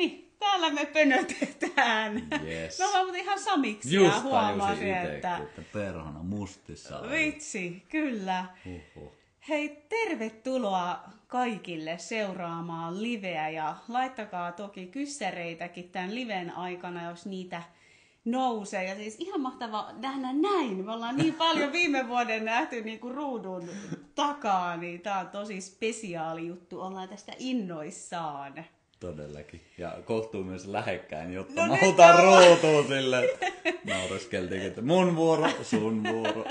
[0.00, 2.28] niin, täällä me pönötetään.
[2.44, 2.78] Yes.
[2.78, 5.36] Me ollaan muuten ihan samiksi Just ja huomasin, tajusin että...
[5.36, 5.62] että...
[5.72, 7.02] perhana mustissa.
[7.10, 8.44] Vitsi, kyllä.
[8.64, 9.12] Huhhuh.
[9.48, 17.62] Hei, tervetuloa kaikille seuraamaan liveä ja laittakaa toki kyssäreitäkin tämän liven aikana, jos niitä
[18.24, 18.84] nousee.
[18.84, 20.84] Ja siis ihan mahtava nähdä näin.
[20.84, 23.68] Me ollaan niin paljon viime vuoden nähty niin kuin ruudun
[24.14, 26.80] takaa, niin tää on tosi spesiaali juttu.
[26.80, 28.64] Ollaan tästä innoissaan.
[29.00, 29.60] Todellakin.
[29.78, 32.24] Ja kohtuu myös lähekkäin, jotta No ollaan.
[32.24, 33.28] ruutuun sille.
[33.84, 36.44] Naureskeltiin, että mun vuoro, sun vuoro.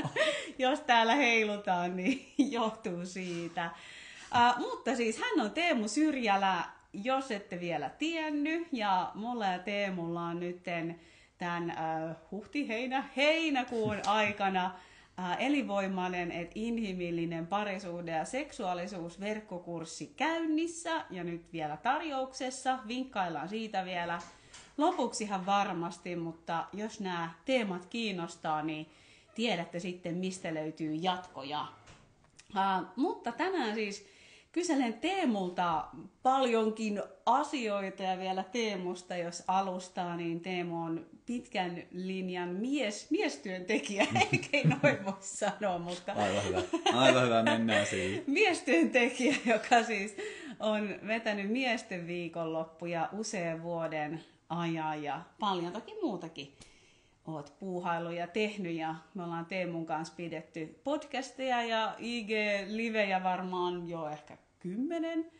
[0.57, 3.69] Jos täällä heilutaan, niin johtuu siitä.
[4.35, 8.67] Uh, mutta siis hän on Teemu Syrjälä, jos ette vielä tiennyt.
[8.71, 10.63] Ja mulla ja Teemulla on nyt
[11.38, 11.73] tämän
[12.09, 14.71] uh, huhti-heinä, heinäkuun aikana
[15.39, 22.79] elinvoimainen, et inhimillinen parisuhde ja seksuaalisuus verkkokurssi käynnissä ja nyt vielä tarjouksessa.
[22.87, 24.19] Vinkkaillaan siitä vielä
[24.77, 28.89] lopuksi ihan varmasti, mutta jos nämä teemat kiinnostaa, niin
[29.35, 31.67] tiedätte sitten, mistä löytyy jatkoja.
[32.49, 34.05] Uh, mutta tänään siis
[34.52, 35.86] kyselen Teemulta
[36.23, 44.67] paljonkin asioita ja vielä Teemusta, jos alustaa, niin Teemu on pitkän linjan mies, miestyöntekijä, eikä
[44.67, 46.61] noin voi sanoa, mutta Aivan hyvä.
[46.94, 48.23] Aivan hyvä, mennään siihen.
[48.39, 50.16] miestyöntekijä, joka siis
[50.59, 56.53] on vetänyt miesten viikonloppuja usean vuoden ajan ja paljon toki muutakin
[57.35, 64.08] oot puuhailu ja tehnyt ja me ollaan Teemun kanssa pidetty podcasteja ja IG-livejä varmaan jo
[64.08, 65.31] ehkä kymmenen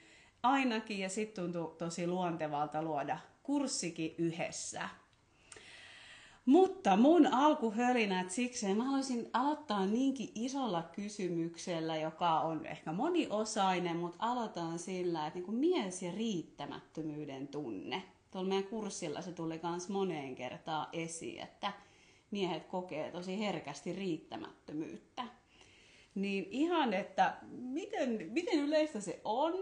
[0.44, 4.90] ainakin ja sitten tuntui tosi luontevalta luoda kurssikin yhdessä.
[6.46, 14.18] Mutta mun alkuhölinät siksi, mä haluaisin aloittaa niinkin isolla kysymyksellä, joka on ehkä moniosainen, mutta
[14.20, 18.04] aloitan sillä, että niin mies ja riittämättömyyden tunne.
[18.32, 21.74] Tuolla meidän kurssilla se tuli myös moneen kertaan esiin, että
[22.32, 25.24] miehet kokee tosi herkästi riittämättömyyttä.
[26.16, 29.54] Niin ihan, että miten, miten yleistä se on,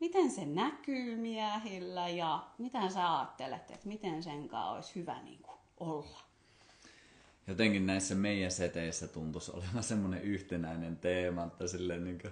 [0.00, 5.42] miten se näkyy miehillä ja mitä sä ajattelet, että miten sen kanssa olisi hyvä niin
[5.42, 6.20] kuin olla?
[7.46, 12.22] Jotenkin näissä meidän seteissä tuntuisi olevan semmoinen yhtenäinen teema, että silleen niin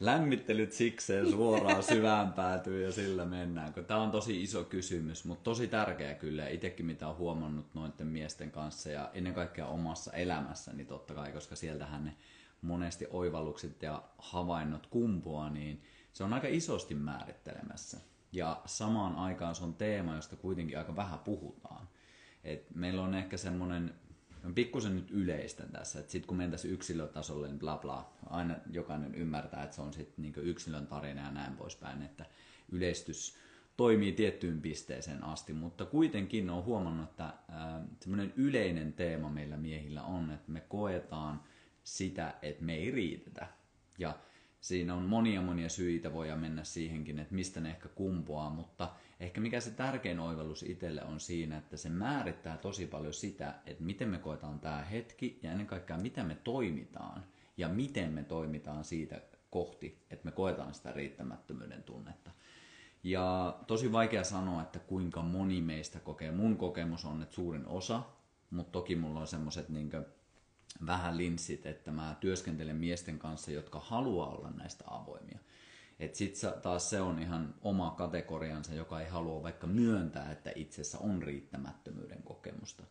[0.00, 3.72] lämmittelyt sikseen suoraan syvään päätyy ja sillä mennään.
[3.86, 6.42] Tämä on tosi iso kysymys, mutta tosi tärkeä kyllä.
[6.42, 11.32] Ja itsekin mitä olen huomannut noiden miesten kanssa ja ennen kaikkea omassa elämässäni totta kai,
[11.32, 12.16] koska sieltähän ne
[12.62, 15.82] monesti oivallukset ja havainnot kumpuaa, niin
[16.12, 18.00] se on aika isosti määrittelemässä.
[18.32, 21.88] Ja samaan aikaan se on teema, josta kuitenkin aika vähän puhutaan.
[22.44, 23.94] Et meillä on ehkä semmoinen,
[24.46, 29.14] mä pikkusen nyt yleistän tässä, että sitten kun mentäisiin yksilötasolle, niin bla bla, aina jokainen
[29.14, 32.26] ymmärtää, että se on sitten niinku yksilön tarina ja näin poispäin, että
[32.72, 33.36] yleistys
[33.76, 37.34] toimii tiettyyn pisteeseen asti, mutta kuitenkin on huomannut, että
[38.00, 41.40] semmoinen yleinen teema meillä miehillä on, että me koetaan
[41.84, 43.46] sitä, että me ei riitetä.
[43.98, 44.18] Ja
[44.60, 48.90] siinä on monia monia syitä, voidaan mennä siihenkin, että mistä ne ehkä kumpuaa, mutta
[49.20, 53.84] ehkä mikä se tärkein oivallus itselle on siinä, että se määrittää tosi paljon sitä, että
[53.84, 57.24] miten me koetaan tämä hetki ja ennen kaikkea miten me toimitaan
[57.56, 62.30] ja miten me toimitaan siitä kohti, että me koetaan sitä riittämättömyyden tunnetta.
[63.02, 66.30] Ja tosi vaikea sanoa, että kuinka moni meistä kokee.
[66.30, 68.02] Mun kokemus on, että suurin osa,
[68.50, 69.90] mutta toki mulla on semmoiset niin
[70.86, 75.38] vähän linssit, että mä työskentelen miesten kanssa, jotka haluaa olla näistä avoimia.
[75.98, 80.98] Et sit taas se on ihan oma kategoriansa, joka ei halua vaikka myöntää, että itsessä
[80.98, 82.82] on riittämättömyyden kokemusta.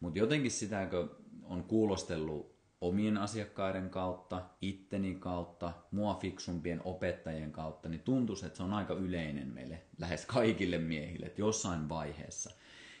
[0.00, 7.88] Mutta jotenkin sitä, kun on kuulostellut omien asiakkaiden kautta, itteni kautta, mua fiksumpien opettajien kautta,
[7.88, 12.50] niin tuntuu, että se on aika yleinen meille, lähes kaikille miehille, että jossain vaiheessa.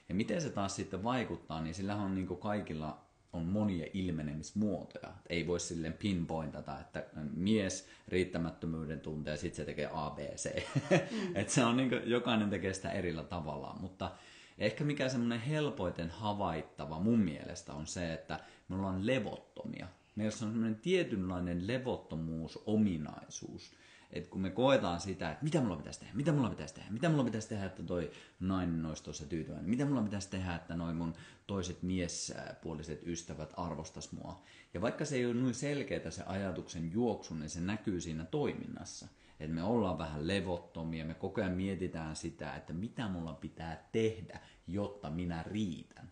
[0.08, 5.08] Ja miten se taas sitten vaikuttaa, niin sillä on niin kaikilla on monia ilmenemismuotoja.
[5.08, 10.18] Et Ei voi silleen pinpointata, että mies riittämättömyyden tuntee ja sitten se tekee A, B,
[10.18, 10.62] C.
[10.90, 11.36] Mm.
[11.40, 14.10] Et se on niin kuin, jokainen tekee sitä erillä tavallaan, mutta
[14.58, 19.88] ehkä mikä semmoinen helpoiten havaittava mun mielestä on se, että me ollaan levottomia.
[20.16, 23.72] Meillä on semmoinen tietynlainen levottomuus, ominaisuus.
[24.10, 27.08] Et kun me koetaan sitä, että mitä mulla pitäisi tehdä, mitä mulla pitäisi tehdä, mitä
[27.08, 28.10] mulla pitäisi tehdä, että toi
[28.40, 31.14] nainen olisi tuossa tyytyväinen, mitä mulla pitäisi tehdä, että noin mun
[31.46, 34.42] toiset miespuoliset ystävät arvostas mua.
[34.74, 39.08] Ja vaikka se ei ole noin selkeää se ajatuksen juoksu, niin se näkyy siinä toiminnassa.
[39.40, 44.40] Että me ollaan vähän levottomia, me koko ajan mietitään sitä, että mitä mulla pitää tehdä,
[44.66, 46.10] jotta minä riitän.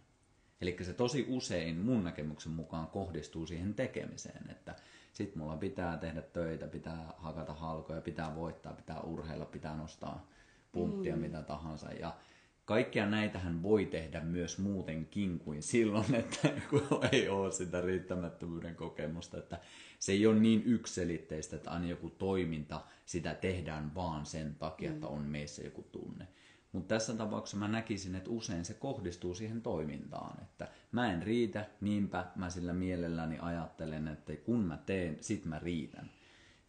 [0.60, 4.76] Eli se tosi usein mun näkemyksen mukaan kohdistuu siihen tekemiseen, että
[5.16, 10.26] sit mulla pitää tehdä töitä, pitää hakata halkoja, pitää voittaa, pitää urheilla, pitää nostaa
[10.72, 11.22] punttia, mm.
[11.22, 11.92] mitä tahansa.
[11.92, 12.16] Ja
[12.64, 19.38] kaikkia näitähän voi tehdä myös muutenkin kuin silloin, että kun ei ole sitä riittämättömyyden kokemusta,
[19.38, 19.60] että
[19.98, 25.06] se ei ole niin ykselitteistä, että aina joku toiminta, sitä tehdään vaan sen takia, että
[25.06, 26.28] on meissä joku tunne.
[26.76, 31.66] Mutta tässä tapauksessa mä näkisin, että usein se kohdistuu siihen toimintaan, että mä en riitä,
[31.80, 36.10] niinpä mä sillä mielelläni ajattelen, että kun mä teen, sit mä riitän.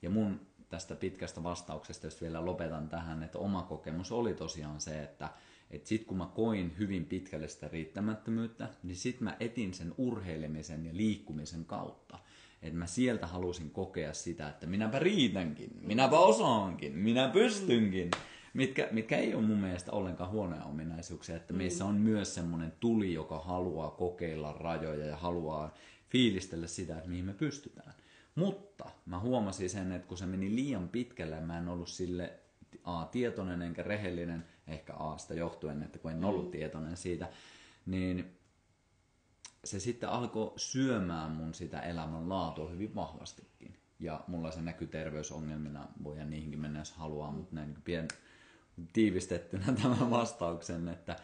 [0.01, 5.03] Ja mun tästä pitkästä vastauksesta, jos vielä lopetan tähän, että oma kokemus oli tosiaan se,
[5.03, 5.29] että
[5.71, 10.85] että sit kun mä koin hyvin pitkälle sitä riittämättömyyttä, niin sit mä etin sen urheilemisen
[10.85, 12.19] ja liikkumisen kautta.
[12.61, 18.11] Että mä sieltä halusin kokea sitä, että minäpä riitänkin, minäpä osaankin, minä pystynkin.
[18.57, 21.57] Mitkä, mitkä ei ole mun mielestä ollenkaan huonoja ominaisuuksia, että mm.
[21.57, 25.73] meissä on myös semmoinen tuli, joka haluaa kokeilla rajoja ja haluaa
[26.09, 27.93] fiilistellä sitä, että mihin me pystytään.
[28.35, 32.33] Mutta mä huomasin sen, että kun se meni liian pitkälle mä en ollut sille
[32.83, 36.51] A, tietoinen enkä rehellinen, ehkä Aasta johtuen, että kun en ollut mm.
[36.51, 37.29] tietoinen siitä,
[37.85, 38.37] niin
[39.63, 43.77] se sitten alkoi syömään mun sitä elämän laatua hyvin vahvastikin.
[43.99, 48.07] Ja mulla se näkyy terveysongelmina, voidaan niihinkin mennä jos haluaa, mutta näin niin pien
[48.93, 51.15] tiivistettynä tämän vastauksen, että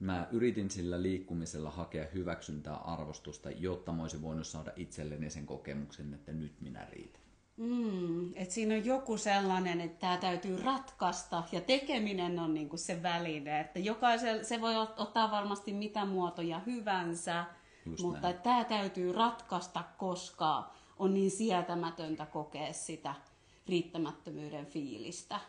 [0.00, 6.14] mä yritin sillä liikkumisella hakea hyväksyntää arvostusta, jotta mä olisin voinut saada itselleni sen kokemuksen,
[6.14, 7.22] että nyt minä riitän.
[7.56, 13.02] Mm, että siinä on joku sellainen, että tämä täytyy ratkaista ja tekeminen on niinku se
[13.02, 13.60] väline.
[13.60, 17.44] Että jokaisella, se voi ottaa varmasti mitä muotoja hyvänsä,
[17.86, 23.14] Just mutta tämä täytyy ratkaista, koska on niin sietämätöntä kokea sitä
[23.68, 25.40] riittämättömyyden fiilistä.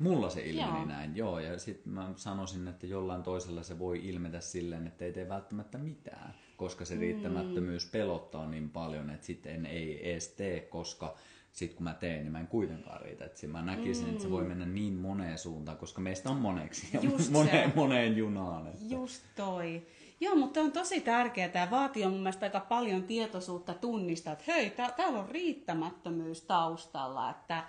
[0.00, 0.84] Mulla se ilmeni joo.
[0.84, 1.38] näin, joo.
[1.38, 5.78] Ja sitten mä sanoisin, että jollain toisella se voi ilmetä silleen, että ei tee välttämättä
[5.78, 7.00] mitään, koska se mm.
[7.00, 11.16] riittämättömyys pelottaa niin paljon, että sitten ei edes tee, koska
[11.52, 13.24] sitten kun mä teen, niin mä en kuitenkaan riitä.
[13.24, 14.10] Et mä näkisin, mm.
[14.10, 18.16] että se voi mennä niin moneen suuntaan, koska meistä on moneksi ja Just moneen, moneen
[18.16, 18.66] junaan.
[18.66, 18.94] Että...
[18.94, 19.86] Just toi.
[20.20, 21.48] Joo, mutta on tosi tärkeää.
[21.48, 27.64] Tämä vaatii mun mielestä aika paljon tietoisuutta tunnistaa, että hei, täällä on riittämättömyys taustalla, että,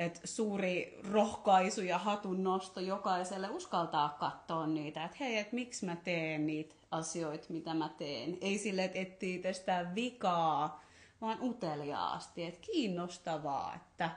[0.00, 5.96] että suuri rohkaisu ja hatun nosto jokaiselle uskaltaa katsoa niitä, että hei, että miksi mä
[5.96, 8.38] teen niitä asioita, mitä mä teen.
[8.40, 10.84] Ei sille, että etsii tästä vikaa,
[11.20, 14.10] vaan uteliaasti, että kiinnostavaa, että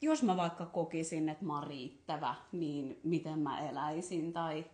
[0.00, 4.64] jos mä vaikka kokisin, että mä oon riittävä, niin miten mä eläisin tai,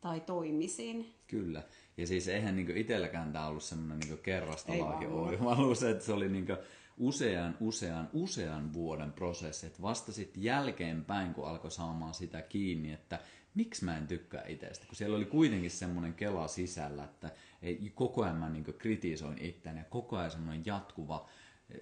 [0.00, 1.14] tai toimisin.
[1.26, 1.62] Kyllä.
[1.96, 6.52] Ja siis eihän niinku itselläkään tämä ollut semmoinen niinku kerrastalaakin oivallus, että se oli niinku
[6.96, 9.66] usean, usean, usean vuoden prosessi.
[9.66, 13.18] Että vasta sitten jälkeenpäin, kun alkoi saamaan sitä kiinni, että
[13.54, 14.86] miksi mä en tykkää itsestä.
[14.86, 17.30] Kun siellä oli kuitenkin semmoinen kela sisällä, että
[17.62, 21.28] ei, koko ajan mä niinku kritisoin itseäni ja koko ajan semmoinen jatkuva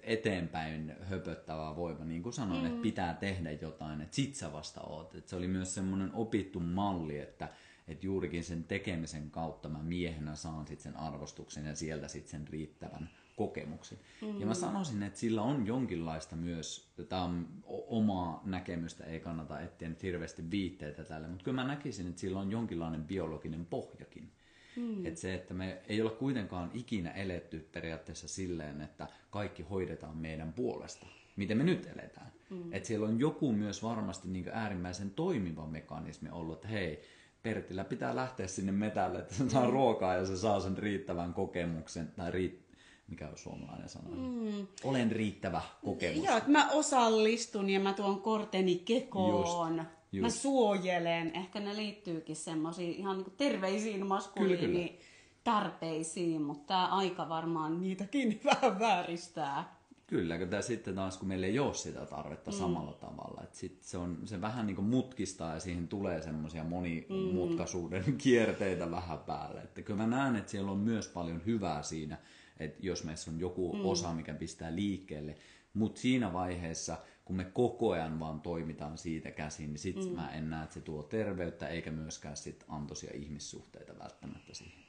[0.03, 2.67] eteenpäin höpöttävä voima, niin kuin sanoin, mm.
[2.67, 5.15] että pitää tehdä jotain, että sit sä vasta oot.
[5.15, 7.49] Että se oli myös semmoinen opittu malli, että
[7.87, 12.47] että juurikin sen tekemisen kautta mä miehenä saan sitten sen arvostuksen ja sieltä sitten sen
[12.47, 13.97] riittävän kokemuksen.
[14.21, 14.39] Mm.
[14.39, 17.47] Ja mä sanoisin, että sillä on jonkinlaista myös, tämä on
[17.87, 22.39] omaa näkemystä, ei kannata etsiä nyt hirveästi viitteitä tälle, mutta kyllä mä näkisin, että sillä
[22.39, 24.31] on jonkinlainen biologinen pohjakin.
[24.75, 25.05] Mm.
[25.05, 30.53] Että se, että me ei ole kuitenkaan ikinä eletty periaatteessa silleen, että kaikki hoidetaan meidän
[30.53, 32.31] puolesta, miten me nyt eletään.
[32.49, 32.73] Mm.
[32.73, 37.01] Että siellä on joku myös varmasti niin äärimmäisen toimiva mekanismi ollut, että hei,
[37.45, 39.73] Pertillä pitää lähteä sinne metälle, että se saa mm.
[39.73, 42.64] ruokaa ja se saa sen riittävän kokemuksen, tai riitt-
[43.07, 44.09] mikä on suomalainen sana?
[44.09, 44.67] Mm.
[44.83, 46.25] Olen riittävä kokemus.
[46.25, 49.77] Joo, että mä osallistun ja mä tuon korteni kekoon.
[49.77, 50.21] Just, just.
[50.21, 51.35] Mä suojelen.
[51.35, 54.99] Ehkä ne liittyykin semmoisiin ihan niin terveisiin maskuliiniin
[55.43, 59.75] tarpeisiin, mutta tämä aika varmaan niitäkin vähän vääristää.
[60.07, 62.57] Kyllä, kun tämä sitten taas, kun meillä ei ole sitä tarvetta mm.
[62.57, 63.41] samalla tavalla.
[63.43, 68.17] Että sit se, on, se vähän niin kuin mutkistaa ja siihen tulee semmoisia monimutkaisuuden mm.
[68.23, 69.61] kierteitä vähän päälle.
[69.61, 72.17] Että kyllä mä näen, että siellä on myös paljon hyvää siinä,
[72.59, 73.85] että jos meissä on joku mm.
[73.85, 75.35] osa, mikä pistää liikkeelle.
[75.73, 80.15] Mutta siinä vaiheessa, kun me koko ajan vaan toimitaan siitä käsin, niin sitten mm.
[80.15, 84.85] mä en näe, että se tuo terveyttä eikä myöskään sit antoisia ihmissuhteita välttämättä siihen.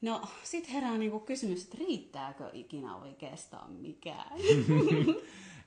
[0.00, 4.38] No, sitten herää niinku kysymys, että riittääkö ikinä oikeastaan mikään?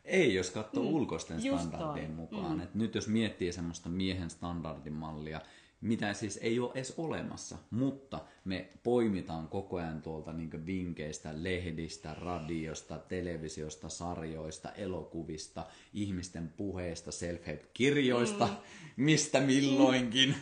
[0.06, 0.90] Ei, jos katsoo mm.
[0.90, 2.58] ulkoisten standardien mukaan.
[2.58, 2.64] Mm.
[2.64, 5.42] Et nyt jos miettii semmoista miehen standardimallia,
[5.82, 12.14] mitä siis ei ole edes olemassa, mutta me poimitaan koko ajan tuolta niin vinkkeistä, lehdistä,
[12.14, 19.04] radiosta, televisiosta, sarjoista, elokuvista, ihmisten puheista, self-help-kirjoista, mm.
[19.04, 20.36] mistä milloinkin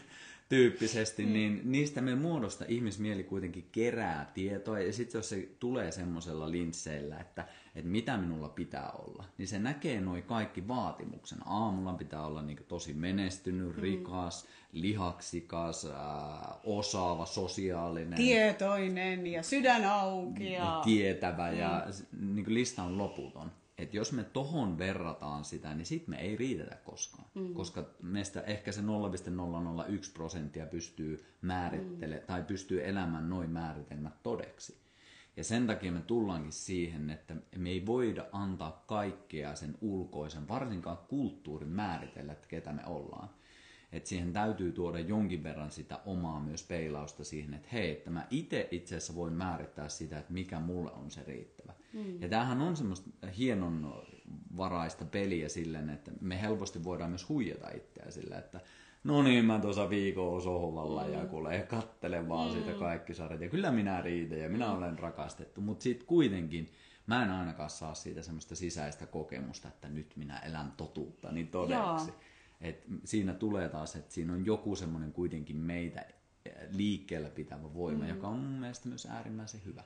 [0.50, 1.62] tyyppisesti, niin.
[1.64, 7.48] niistä me muodosta ihmismieli kuitenkin kerää tietoa, ja sitten jos se tulee semmoisella linsseillä, että,
[7.76, 11.40] että mitä minulla pitää olla, niin se näkee noin kaikki vaatimuksen.
[11.46, 13.82] Aamulla pitää olla niin tosi menestynyt, mm.
[13.82, 18.18] rikas, lihaksikas, ää, osaava, sosiaalinen.
[18.18, 20.52] Tietoinen ja sydän auki.
[20.52, 20.82] Ja...
[20.84, 21.58] Tietävä, mm.
[21.58, 21.88] ja
[22.20, 26.76] niin lista on loputon että jos me tohon verrataan sitä, niin sit me ei riitetä
[26.76, 27.28] koskaan.
[27.34, 27.54] Mm.
[27.54, 32.26] Koska meistä ehkä se 0,001 prosenttia pystyy määrittele mm.
[32.28, 34.85] tai pystyy elämään noin määritelmät todeksi.
[35.38, 40.98] Ja sen takia me tullaankin siihen, että me ei voida antaa kaikkea sen ulkoisen, varsinkaan
[40.98, 43.30] kulttuurin määritellä, että ketä me ollaan.
[43.92, 48.28] Että siihen täytyy tuoda jonkin verran sitä omaa myös peilausta siihen, että hei, että mä
[48.30, 51.74] itse itse asiassa voin määrittää sitä, että mikä mulle on se riittävä.
[51.94, 52.22] Mm.
[52.22, 54.04] Ja tämähän on semmoista hienon
[54.58, 58.60] varaista peliä silleen, että me helposti voidaan myös huijata itseä sillä, että
[59.06, 61.14] no niin, mä tuossa viikon sohvalla mm.
[61.14, 62.54] ja kuule, kattelen vaan mm.
[62.54, 63.42] siitä kaikki sarjat.
[63.42, 64.78] Ja kyllä minä riitän ja minä mm.
[64.78, 66.74] olen rakastettu, mutta sitten kuitenkin
[67.08, 72.12] mä en ainakaan saa siitä semmoista sisäistä kokemusta, että nyt minä elän totuutta niin todeksi.
[72.62, 76.06] Et siinä tulee taas, että siinä on joku semmoinen kuitenkin meitä
[76.72, 78.10] liikkeellä pitävä voima, mm.
[78.10, 79.84] joka on mun mielestä myös äärimmäisen hyvä.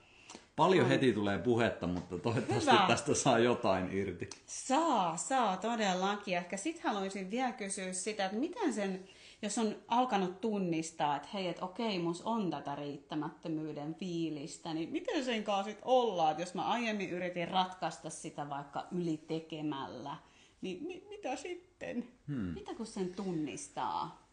[0.60, 0.90] Paljon on.
[0.90, 2.86] heti tulee puhetta, mutta toivottavasti Hyvä.
[2.88, 4.30] tästä saa jotain irti.
[4.46, 6.38] Saa, saa todellakin.
[6.38, 9.04] Ehkä sitten haluaisin vielä kysyä sitä, että miten sen,
[9.42, 15.26] jos on alkanut tunnistaa, että hei, että okei, mus on tätä riittämättömyyden fiilistä, niin miten
[15.26, 20.16] sen kanssa sitten ollaan, että jos mä aiemmin yritin ratkaista sitä vaikka ylitekemällä,
[20.62, 22.08] niin mi- mitä sitten?
[22.28, 22.36] Hmm.
[22.54, 24.29] Mitä kun sen tunnistaa?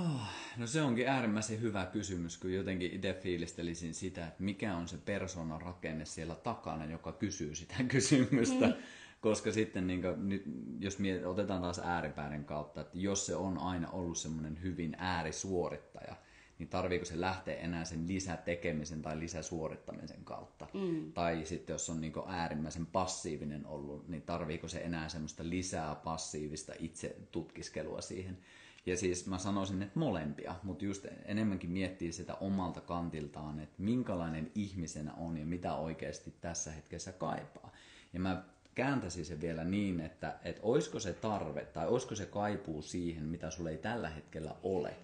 [0.00, 0.20] Oh,
[0.56, 4.96] no se onkin äärimmäisen hyvä kysymys, kun jotenkin itse fiilistelisin sitä, että mikä on se
[4.96, 8.66] persoonan rakenne siellä takana, joka kysyy sitä kysymystä.
[8.66, 8.74] Mm.
[9.20, 10.42] Koska sitten niin kuin, nyt,
[10.80, 16.16] jos miet, otetaan taas ääripäiden kautta, että jos se on aina ollut semmoinen hyvin äärisuorittaja,
[16.58, 20.66] niin tarviiko se lähteä enää sen lisätekemisen tai lisäsuorittamisen kautta?
[20.74, 21.12] Mm.
[21.12, 26.72] Tai sitten jos on niin äärimmäisen passiivinen ollut, niin tarviiko se enää semmoista lisää passiivista
[26.78, 28.38] itse tutkiskelua siihen?
[28.86, 34.50] Ja siis mä sanoisin, että molempia, mutta just enemmänkin miettii sitä omalta kantiltaan, että minkälainen
[34.54, 37.72] ihmisenä on ja mitä oikeasti tässä hetkessä kaipaa.
[38.12, 42.82] Ja mä kääntäisin se vielä niin, että, että olisiko se tarve tai olisiko se kaipuu
[42.82, 44.96] siihen, mitä sulle ei tällä hetkellä ole.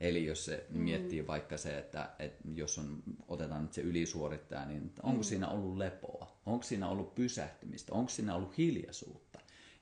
[0.00, 0.80] Eli jos se mm.
[0.80, 5.22] miettii vaikka se, että, että jos on, otetaan nyt se ylisuorittaja, niin onko mm.
[5.22, 6.36] siinä ollut lepoa?
[6.46, 7.94] Onko siinä ollut pysähtymistä?
[7.94, 9.31] Onko siinä ollut hiljaisuutta?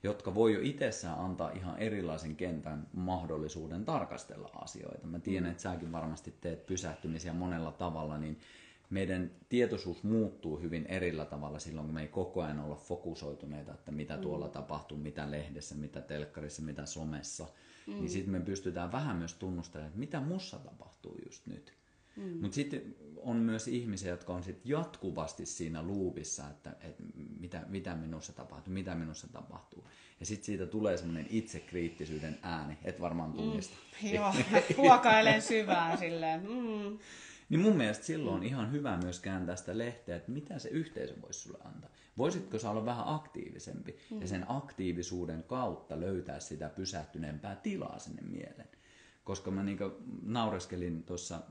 [0.03, 5.07] Jotka voi jo itsessään antaa ihan erilaisen kentän mahdollisuuden tarkastella asioita.
[5.07, 5.51] Mä tiedän, mm.
[5.51, 8.39] että säkin varmasti teet pysähtymisiä monella tavalla, niin
[8.89, 13.91] meidän tietoisuus muuttuu hyvin erillä tavalla silloin, kun me ei koko ajan olla fokusoituneita, että
[13.91, 14.21] mitä mm.
[14.21, 17.43] tuolla tapahtuu, mitä lehdessä, mitä telkkarissa, mitä somessa.
[17.87, 18.01] Niin mm.
[18.01, 21.80] Niin sitten me pystytään vähän myös tunnustelemaan, että mitä mussa tapahtuu just nyt.
[22.15, 22.41] Mm.
[22.41, 27.03] Mutta sitten on myös ihmisiä, jotka on sit jatkuvasti siinä luupissa, että, että
[27.39, 29.87] mitä, mitä minussa tapahtuu, mitä minussa tapahtuu.
[30.19, 33.75] Ja sitten siitä tulee semmoinen itsekriittisyyden ääni, et varmaan tunnista.
[34.03, 34.33] Mm, joo,
[34.77, 36.41] huokailen syvään silleen.
[36.41, 36.97] Mm.
[37.49, 41.21] Niin mun mielestä silloin on ihan hyvä myös kääntää sitä lehteä, että mitä se yhteisö
[41.21, 41.89] voisi sulle antaa.
[42.17, 44.21] Voisitko sä olla vähän aktiivisempi mm.
[44.21, 48.69] ja sen aktiivisuuden kautta löytää sitä pysähtyneempää tilaa sinne mieleen.
[49.23, 49.77] Koska mä niin
[50.23, 51.41] naureskelin tuossa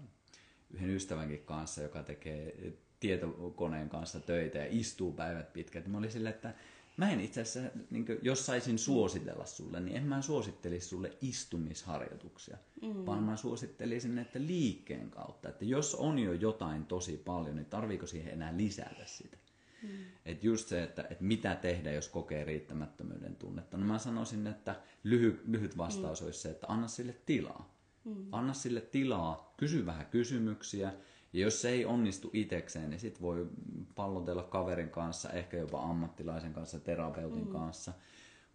[0.75, 5.87] yhden ystävänkin kanssa, joka tekee tietokoneen kanssa töitä ja istuu päivät pitkät.
[5.87, 6.55] Mä olin silleen, että
[6.97, 11.13] mä en itse asiassa, niin kuin, jos saisin suositella sulle, niin en mä suosittelisi sulle
[11.21, 13.07] istumisharjoituksia, mm.
[13.07, 18.07] vaan mä suosittelisin, että liikkeen kautta, että jos on jo jotain tosi paljon, niin tarviiko
[18.07, 19.37] siihen enää lisätä sitä.
[19.83, 19.89] Mm.
[20.25, 23.77] Että just se, että, että mitä tehdä, jos kokee riittämättömyyden tunnetta.
[23.77, 26.25] No mä sanoisin, että lyhy, lyhyt vastaus mm.
[26.27, 27.80] olisi se, että anna sille tilaa.
[28.15, 28.27] Mm.
[28.33, 30.93] Anna sille tilaa, kysy vähän kysymyksiä,
[31.33, 33.51] ja jos se ei onnistu itekseen, niin sit voi
[33.95, 37.53] pallotella kaverin kanssa, ehkä jopa ammattilaisen kanssa, terapeutin mm.
[37.53, 37.93] kanssa.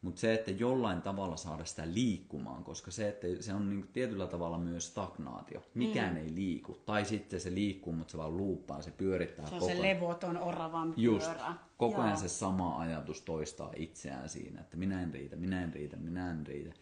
[0.01, 4.27] Mutta se, että jollain tavalla saada sitä liikkumaan, koska se, että se on niinku tietyllä
[4.27, 5.63] tavalla myös stagnaatio.
[5.74, 6.17] Mikään mm.
[6.17, 6.74] ei liiku.
[6.85, 10.38] Tai sitten se liikkuu, mutta se vaan luuppaa, se pyörittää se on koko se levoton
[10.38, 11.03] oravan pyörä.
[11.03, 11.31] Just,
[11.77, 15.97] koko ajan se sama ajatus toistaa itseään siinä, että minä en riitä, minä en riitä,
[15.97, 16.74] minä en riitä.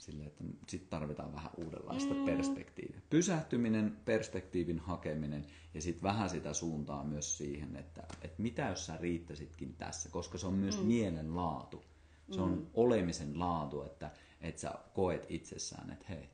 [0.00, 2.24] Sille, että sitten tarvitaan vähän uudenlaista mm.
[2.24, 3.00] perspektiiviä.
[3.10, 8.96] Pysähtyminen, perspektiivin hakeminen ja sitten vähän sitä suuntaa myös siihen, että, että mitä jos sä
[8.96, 10.86] riittäisitkin tässä, koska se on myös mm.
[10.86, 11.84] mielen laatu.
[12.30, 12.66] Se on mm.
[12.74, 16.28] olemisen laatu, että, että sä koet itsessään, että hei,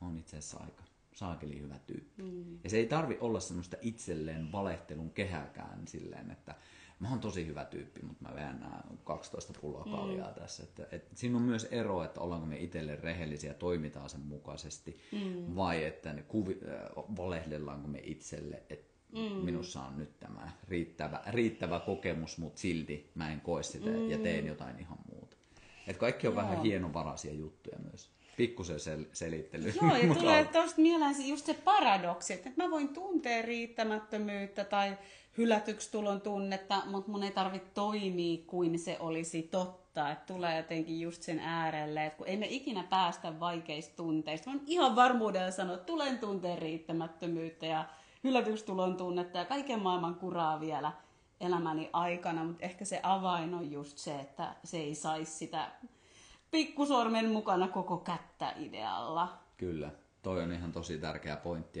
[0.00, 0.82] on itse asiassa aika
[1.14, 2.22] saakeli hyvä tyyppi.
[2.22, 2.58] Mm.
[2.64, 6.54] Ja se ei tarvi olla semmoista itselleen valehtelun kehäkään silleen, että
[7.00, 10.34] Mä oon tosi hyvä tyyppi, mutta mä nämä 12 pulloa kaljaa mm.
[10.34, 10.62] tässä.
[10.62, 15.56] Että, et, siinä on myös ero, että ollaanko me itselle rehellisiä, toimitaan sen mukaisesti, mm.
[15.56, 19.44] vai että ne kuvi, äh, valehdellaanko me itselle, että mm.
[19.44, 24.10] minussa on nyt tämä riittävä, riittävä kokemus, mutta silti mä en koe sitä mm.
[24.10, 25.36] ja teen jotain ihan muuta.
[25.86, 26.42] Et kaikki on Joo.
[26.42, 29.74] vähän hienovaraisia juttuja myös pikkusen sel- selittely.
[29.82, 34.98] Joo, ja tulee tuosta mieleen just se paradoksi, että mä voin tuntea riittämättömyyttä tai
[35.38, 40.10] hylätyksi tulon tunnetta, mutta mun ei tarvitse toimia kuin se olisi totta.
[40.10, 44.50] Että tulee jotenkin just sen äärelle, että kun ei me ikinä päästä vaikeista tunteista.
[44.50, 47.84] Mä ihan varmuudella sanoa, että tulen tunteen riittämättömyyttä ja
[48.24, 50.92] hylätyksi tulon tunnetta ja kaiken maailman kuraa vielä
[51.40, 55.70] elämäni aikana, mutta ehkä se avain on just se, että se ei saisi sitä
[56.50, 59.38] pikkusormen mukana koko kättä idealla.
[59.56, 59.90] Kyllä,
[60.22, 61.80] toi on ihan tosi tärkeä pointti.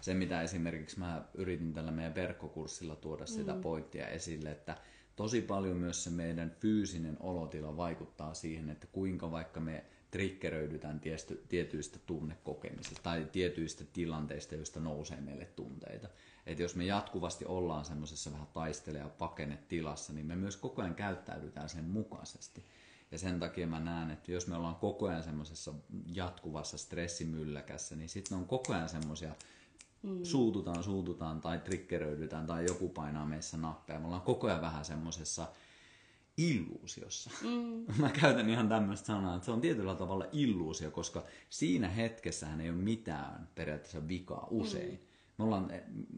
[0.00, 3.60] Se, mitä esimerkiksi mä yritin tällä meidän verkkokurssilla tuoda sitä mm.
[3.60, 4.76] pointtia esille, että
[5.16, 11.00] tosi paljon myös se meidän fyysinen olotila vaikuttaa siihen, että kuinka vaikka me triggeröidytään
[11.48, 16.08] tietyistä tunnekokemisista tai tietyistä tilanteista, joista nousee meille tunteita.
[16.46, 20.94] Että jos me jatkuvasti ollaan semmoisessa vähän taistele- ja pakenetilassa, niin me myös koko ajan
[20.94, 22.64] käyttäydytään sen mukaisesti.
[23.10, 25.74] Ja sen takia mä näen, että jos me ollaan koko ajan semmoisessa
[26.14, 29.34] jatkuvassa stressimylläkässä, niin sitten on koko ajan semmoisia
[30.02, 30.24] mm.
[30.24, 33.98] suututaan, suututaan tai triggeröidytään tai joku painaa meissä nappeja.
[33.98, 35.46] Me ollaan koko ajan vähän semmoisessa
[36.36, 37.30] illuusiossa.
[37.42, 37.84] Mm.
[38.02, 42.70] Mä käytän ihan tämmöistä sanaa, että se on tietyllä tavalla illuusio, koska siinä hetkessähän ei
[42.70, 44.92] ole mitään periaatteessa vikaa usein.
[44.92, 45.10] Mm.
[45.38, 45.70] Me ollaan,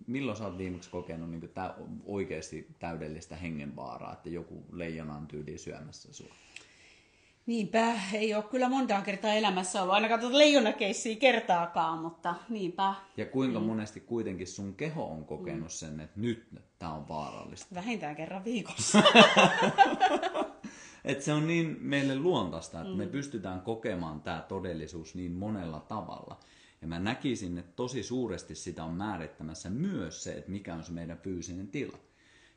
[0.06, 1.74] milloin sä oot viimeksi kokenut niin tä,
[2.04, 6.34] oikeasti täydellistä hengenvaaraa, että joku leijona on tyyliin syömässä sua?
[7.46, 12.94] Niinpä, ei ole kyllä monta kertaa elämässä ollut, ainakaan tuota leijonakeissiä kertaakaan, mutta niinpä.
[13.16, 13.66] Ja kuinka mm.
[13.66, 15.68] monesti kuitenkin sun keho on kokenut mm.
[15.68, 16.46] sen, että nyt
[16.78, 17.74] tämä on vaarallista?
[17.74, 19.02] Vähintään kerran viikossa.
[21.04, 22.98] Et se on niin meille luontaista, että mm.
[22.98, 26.40] me pystytään kokemaan tämä todellisuus niin monella tavalla.
[26.82, 30.92] Ja mä näkisin, että tosi suuresti sitä on määrittämässä myös se, että mikä on se
[30.92, 31.98] meidän fyysinen tila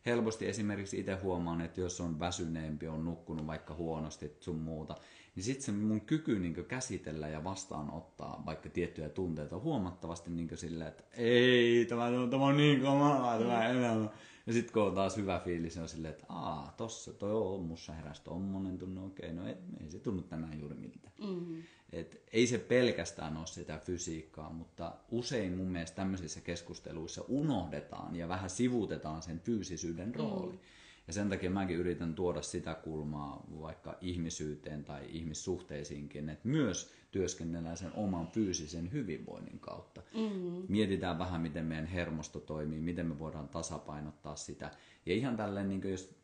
[0.05, 4.95] helposti esimerkiksi itse huomaan, että jos on väsyneempi, on nukkunut vaikka huonosti sun muuta,
[5.35, 10.50] niin sitten se mun kyky niin käsitellä ja vastaanottaa vaikka tiettyjä tunteita on huomattavasti niin
[10.55, 14.10] silleen, että ei, tämä, tämä on niin kamalaa tämä elämä.
[14.47, 17.65] Ja sitten kun on taas hyvä fiilis, niin on silleen, että aa, tossa, toi on
[17.65, 21.10] mussa heräsi tommonen tunne, okei, okay, no ei, ei se tunnu tänään juuri miltä.
[21.21, 21.63] Mm-hmm.
[21.93, 28.27] Et ei se pelkästään ole sitä fysiikkaa, mutta usein mun mielestä tämmöisissä keskusteluissa unohdetaan ja
[28.27, 30.53] vähän sivutetaan sen fyysisyyden rooli.
[30.53, 30.60] Mm.
[31.08, 37.78] Ja sen takia mäkin yritän tuoda sitä kulmaa vaikka ihmisyyteen tai ihmissuhteisiinkin, että myös työskennellään
[37.78, 40.02] sen oman fyysisen hyvinvoinnin kautta.
[40.02, 40.63] Mm.
[40.68, 44.72] Mietitään vähän, miten meidän hermosto toimii, miten me voidaan tasapainottaa sitä.
[45.06, 46.15] Ja ihan tälleen, niin jos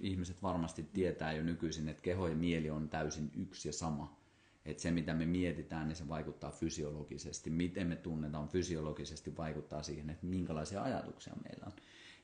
[0.00, 4.20] ihmiset varmasti tietää jo nykyisin, että keho ja mieli on täysin yksi ja sama
[4.64, 7.50] että se mitä me mietitään, niin se vaikuttaa fysiologisesti.
[7.50, 11.72] Miten me tunnetaan fysiologisesti vaikuttaa siihen, että minkälaisia ajatuksia meillä on.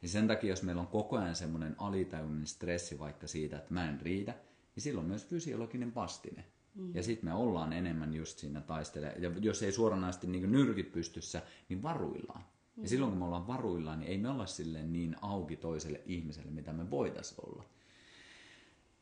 [0.02, 3.88] Ja sen takia, jos meillä on koko ajan semmoinen alitajuinen stressi vaikka siitä, että mä
[3.88, 4.34] en riitä,
[4.74, 6.44] niin silloin myös fysiologinen vastine.
[6.74, 6.94] Mm.
[6.94, 9.14] Ja sitten me ollaan enemmän just siinä taistele.
[9.18, 12.44] Ja jos ei suoranaisesti niin nyrkit pystyssä, niin varuillaan.
[12.76, 12.82] Mm.
[12.82, 16.50] Ja silloin kun me ollaan varuillaan, niin ei me olla silleen niin auki toiselle ihmiselle,
[16.50, 17.64] mitä me voitaisiin olla.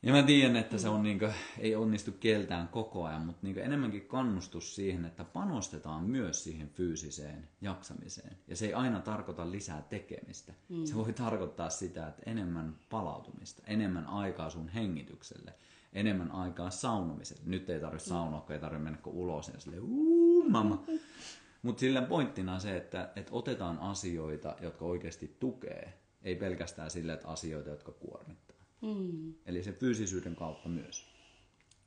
[0.04, 1.26] Ja mä tiedän, että se on niinku,
[1.58, 7.48] ei onnistu keltään koko ajan, mutta niinku enemmänkin kannustus siihen, että panostetaan myös siihen fyysiseen
[7.60, 8.36] jaksamiseen.
[8.48, 10.52] Ja se ei aina tarkoita lisää tekemistä.
[10.68, 10.84] Mm.
[10.84, 15.54] Se voi tarkoittaa sitä, että enemmän palautumista, enemmän aikaa sun hengitykselle,
[15.92, 17.42] enemmän aikaa saunomiselle.
[17.46, 20.84] Nyt ei tarvitse saunoa, kun ei tarvitse mennä ulos ja silleen, uuu, mama.
[21.62, 27.12] Mutta sillä pointtina on se, että, että otetaan asioita, jotka oikeasti tukee, ei pelkästään sille,
[27.12, 28.53] että asioita, jotka kuormittaa.
[28.84, 29.34] Mm.
[29.46, 31.04] Eli se fyysisyyden kautta myös.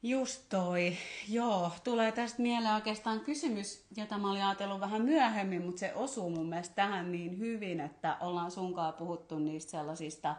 [0.04, 0.98] Just toi.
[1.30, 6.30] Joo, tulee tästä mieleen oikeastaan kysymys, jota mä olin ajatellut vähän myöhemmin, mutta se osuu
[6.30, 10.36] mun mielestä tähän niin hyvin, että ollaan sunkaan puhuttu niistä sellaisista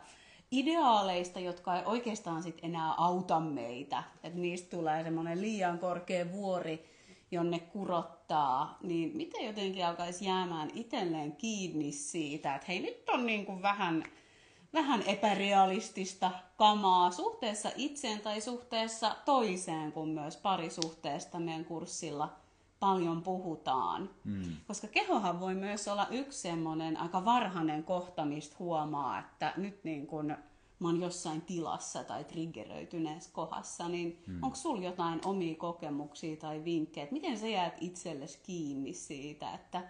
[0.51, 4.03] ideaaleista, jotka ei oikeastaan sit enää auta meitä.
[4.25, 6.85] Että niistä tulee semmoinen liian korkea vuori,
[7.31, 13.47] jonne kurottaa, niin miten jotenkin alkaisi jäämään itselleen kiinni siitä, että hei nyt on niin
[13.47, 14.05] kuin vähän
[14.73, 22.37] vähän epärealistista kamaa suhteessa itseen tai suhteessa toiseen, kun myös parisuhteesta meidän kurssilla
[22.81, 24.11] paljon puhutaan.
[24.25, 24.57] Mm.
[24.67, 30.07] Koska kehohan voi myös olla yksi semmoinen aika varhainen kohta, mistä huomaa, että nyt niin
[30.07, 30.37] kun
[30.79, 34.43] mä oon jossain tilassa tai triggeröityneessä kohdassa, niin mm.
[34.43, 39.83] onko sulla jotain omia kokemuksia tai vinkkejä, että miten sä jäät itsellesi kiinni siitä, että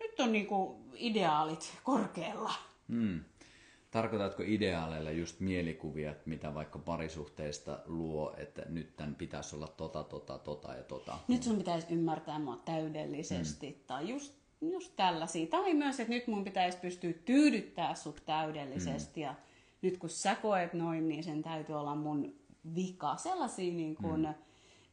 [0.00, 2.52] nyt on niinku ideaalit korkealla?
[2.88, 3.24] Mm.
[3.94, 10.38] Tarkoitatko ideaaleilla just mielikuvia, mitä vaikka parisuhteista luo, että nyt tämän pitäisi olla tota, tota,
[10.38, 11.18] tota ja tota?
[11.28, 13.70] Nyt sun pitäisi ymmärtää mua täydellisesti.
[13.70, 13.76] Mm.
[13.86, 15.46] Tai just, just tällaisia.
[15.46, 19.20] Tai myös, että nyt mun pitäisi pystyä tyydyttää sut täydellisesti.
[19.20, 19.24] Mm.
[19.24, 19.34] Ja
[19.82, 22.34] nyt kun sä koet noin, niin sen täytyy olla mun
[22.74, 23.16] vika.
[23.16, 24.34] Sellaisia niin kun, mm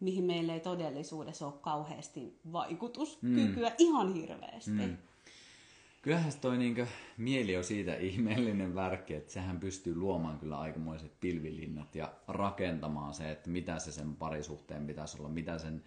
[0.01, 3.75] mihin meillä ei todellisuudessa ole kauheasti vaikutuskykyä mm.
[3.77, 4.71] ihan hirveästi.
[4.71, 4.97] Mm.
[6.01, 6.87] Kyllähän toi niinkö,
[7.17, 13.31] mieli on siitä ihmeellinen värkki, että sehän pystyy luomaan kyllä aikamoiset pilvilinnat ja rakentamaan se,
[13.31, 15.83] että mitä se sen parisuhteen pitäisi olla, mitä sen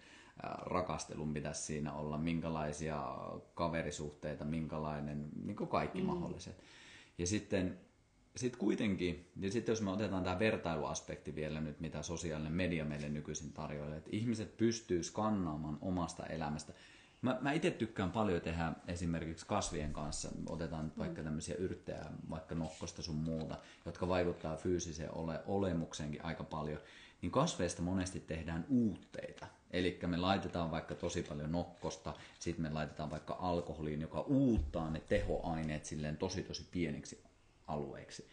[0.61, 3.17] rakastelun pitäisi siinä olla, minkälaisia
[3.53, 6.05] kaverisuhteita, minkälainen, niin kuin kaikki mm.
[6.05, 6.63] mahdolliset.
[7.17, 7.77] Ja sitten
[8.37, 13.09] sitten kuitenkin, ja sitten jos me otetaan tämä vertailuaspekti vielä nyt, mitä sosiaalinen media meille
[13.09, 16.73] nykyisin tarjoaa, että ihmiset pystyy skannaamaan omasta elämästä.
[17.25, 21.25] Mä, mä itse tykkään paljon tehdä esimerkiksi kasvien kanssa, otetaan nyt vaikka mm.
[21.25, 26.79] tämmöisiä yrttejä, vaikka nokkosta sun muuta, jotka vaikuttaa fyysiseen ole, olemukseenkin aika paljon,
[27.21, 29.47] niin kasveista monesti tehdään uutteita.
[29.71, 34.99] Eli me laitetaan vaikka tosi paljon nokkosta, sitten me laitetaan vaikka alkoholiin, joka uuttaa ne
[34.99, 37.23] tehoaineet silleen tosi tosi pieniksi
[37.67, 38.29] alueiksi.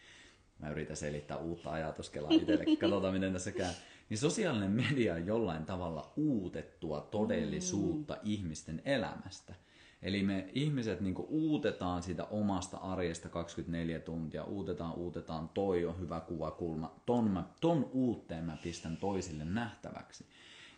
[0.59, 3.73] Mä yritän selittää uutta ajatuskelaa itsellekin, katsotaan miten tässä käy.
[4.09, 8.19] Niin sosiaalinen media on jollain tavalla uutettua todellisuutta mm.
[8.23, 9.55] ihmisten elämästä.
[10.01, 16.19] Eli me ihmiset niin uutetaan sitä omasta arjesta 24 tuntia, uutetaan, uutetaan, toi on hyvä
[16.19, 20.25] kuvakulma, ton, mä, ton uutteen mä pistän toisille nähtäväksi.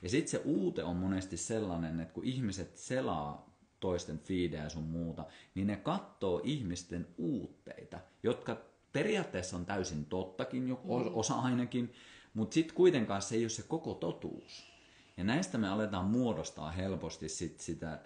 [0.02, 5.26] Ja sitten se uute on monesti sellainen, että kun ihmiset selaa toisten fiidejä sun muuta,
[5.56, 8.58] niin ne katsoo ihmisten uutteita, jotka
[8.94, 10.78] periaatteessa on täysin tottakin, mm.
[11.14, 11.94] osa ainakin,
[12.36, 14.76] mutta sitten kuitenkaan se ei ole se koko totuus.
[15.18, 18.00] Ja näistä me aletaan muodostaa helposti sit sitä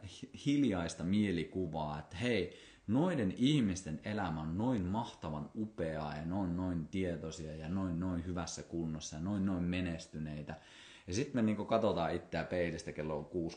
[0.46, 7.56] hiljaista mielikuvaa, että hei, noiden ihmisten elämä on noin mahtavan upeaa ja noin noin tietoisia
[7.56, 10.56] ja noin noin hyvässä kunnossa ja noin noin menestyneitä.
[11.08, 13.50] Ja sitten me niinku katsotaan itseä peilistä kello on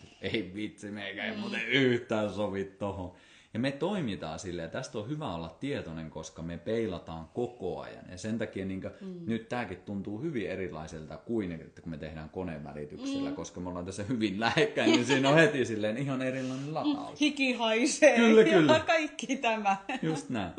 [0.00, 3.14] 6.30, ei vitsi, meikä ei muuten yhtään sovi tohon.
[3.56, 8.04] Ja me toimitaan silleen, tästä on hyvä olla tietoinen, koska me peilataan koko ajan.
[8.10, 9.20] Ja sen takia niin kuin, mm.
[9.26, 13.36] nyt tämäkin tuntuu hyvin erilaiselta kuin että kun me tehdään koneen välityksellä, mm.
[13.36, 17.20] koska me ollaan tässä hyvin lähekkäin, niin siinä on heti silleen ihan erilainen lataus.
[17.20, 18.72] Hiki haisee kyllä, kyllä.
[18.72, 19.76] ja kaikki tämä.
[20.02, 20.52] Just näin.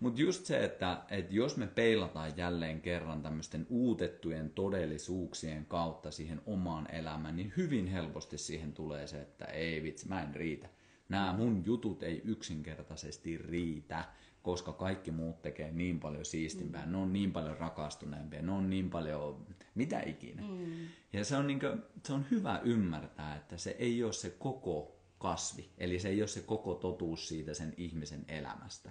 [0.00, 6.40] Mutta just se, että, että jos me peilataan jälleen kerran tämmöisten uutettujen todellisuuksien kautta siihen
[6.46, 10.68] omaan elämään, niin hyvin helposti siihen tulee se, että ei vitsi, mä en riitä.
[11.08, 14.04] Nämä mun jutut ei yksinkertaisesti riitä,
[14.42, 16.92] koska kaikki muut tekee niin paljon siistimpää, mm.
[16.92, 20.42] ne on niin paljon rakastuneempia, ne on niin paljon mitä ikinä.
[20.42, 20.86] Mm.
[21.12, 24.98] Ja se on, niin kuin, se on hyvä ymmärtää, että se ei ole se koko
[25.18, 28.90] kasvi, eli se ei ole se koko totuus siitä sen ihmisen elämästä.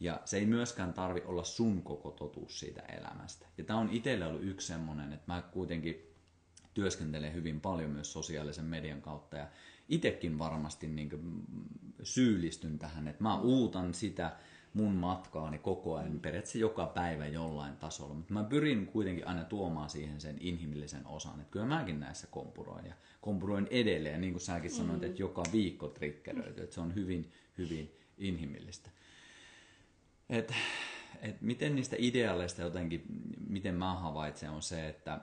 [0.00, 3.46] Ja se ei myöskään tarvi olla sun koko totuus siitä elämästä.
[3.58, 6.14] Ja tämä on itselle ollut yksi semmoinen, että mä kuitenkin
[6.74, 9.48] työskentelen hyvin paljon myös sosiaalisen median kautta ja
[9.92, 11.10] itsekin varmasti niin
[12.02, 14.36] syyllistyn tähän, että mä uutan sitä
[14.74, 19.90] mun matkaani koko ajan, periaatteessa joka päivä jollain tasolla, mutta mä pyrin kuitenkin aina tuomaan
[19.90, 24.70] siihen sen inhimillisen osan, että kyllä mäkin näissä kompuroin ja kompuroin edelleen, niin kuin säkin
[24.70, 25.06] sanoit, mm.
[25.06, 28.90] että joka viikko triggeröity, että se on hyvin, hyvin inhimillistä.
[30.30, 30.54] Et,
[31.22, 33.04] et miten niistä ideaaleista jotenkin,
[33.48, 35.20] miten mä havaitsen, on se, että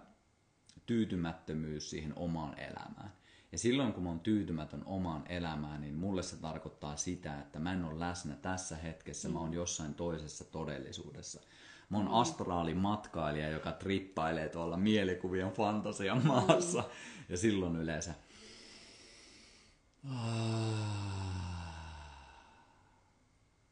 [0.85, 3.18] tyytymättömyys siihen omaan elämään.
[3.51, 7.73] Ja silloin kun mä oon tyytymätön omaan elämään, niin mulle se tarkoittaa sitä, että mä
[7.73, 11.41] en ole läsnä tässä hetkessä, mä oon jossain toisessa todellisuudessa.
[11.89, 16.83] Mä oon astraalin matkailija, joka trippailee tuolla mielikuvien fantasian maassa.
[17.29, 18.13] Ja silloin yleensä...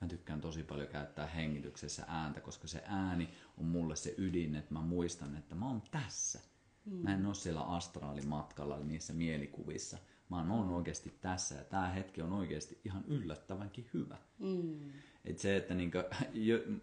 [0.02, 4.74] Mä tykkään tosi paljon käyttää hengityksessä ääntä, koska se ääni on mulle se ydin, että
[4.74, 6.57] mä muistan, että mä oon tässä Mm.
[6.92, 9.98] Mä en ole siellä astraalimatkalla niissä mielikuvissa.
[10.30, 14.18] Mä oon oikeasti tässä ja tämä hetki on oikeasti ihan yllättävänkin hyvä.
[14.40, 14.80] Mm.
[15.26, 15.98] Et se, että niinku,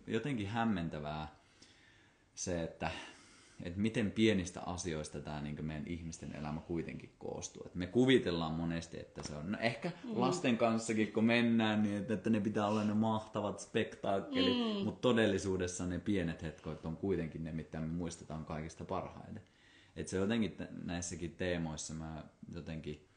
[0.06, 1.28] jotenkin hämmentävää
[2.34, 2.90] se, että
[3.62, 7.62] että miten pienistä asioista tämä niin meidän ihmisten elämä kuitenkin koostuu.
[7.66, 10.10] Et me kuvitellaan monesti, että se on, no ehkä mm.
[10.20, 14.84] lasten kanssakin kun mennään, niin että, että ne pitää olla ne mahtavat spektaakkelit, mm.
[14.84, 19.42] mutta todellisuudessa ne pienet hetkoit on kuitenkin ne, mitä me muistetaan kaikista parhaiten.
[19.96, 23.08] Että se jotenkin näissäkin teemoissa mä jotenkin,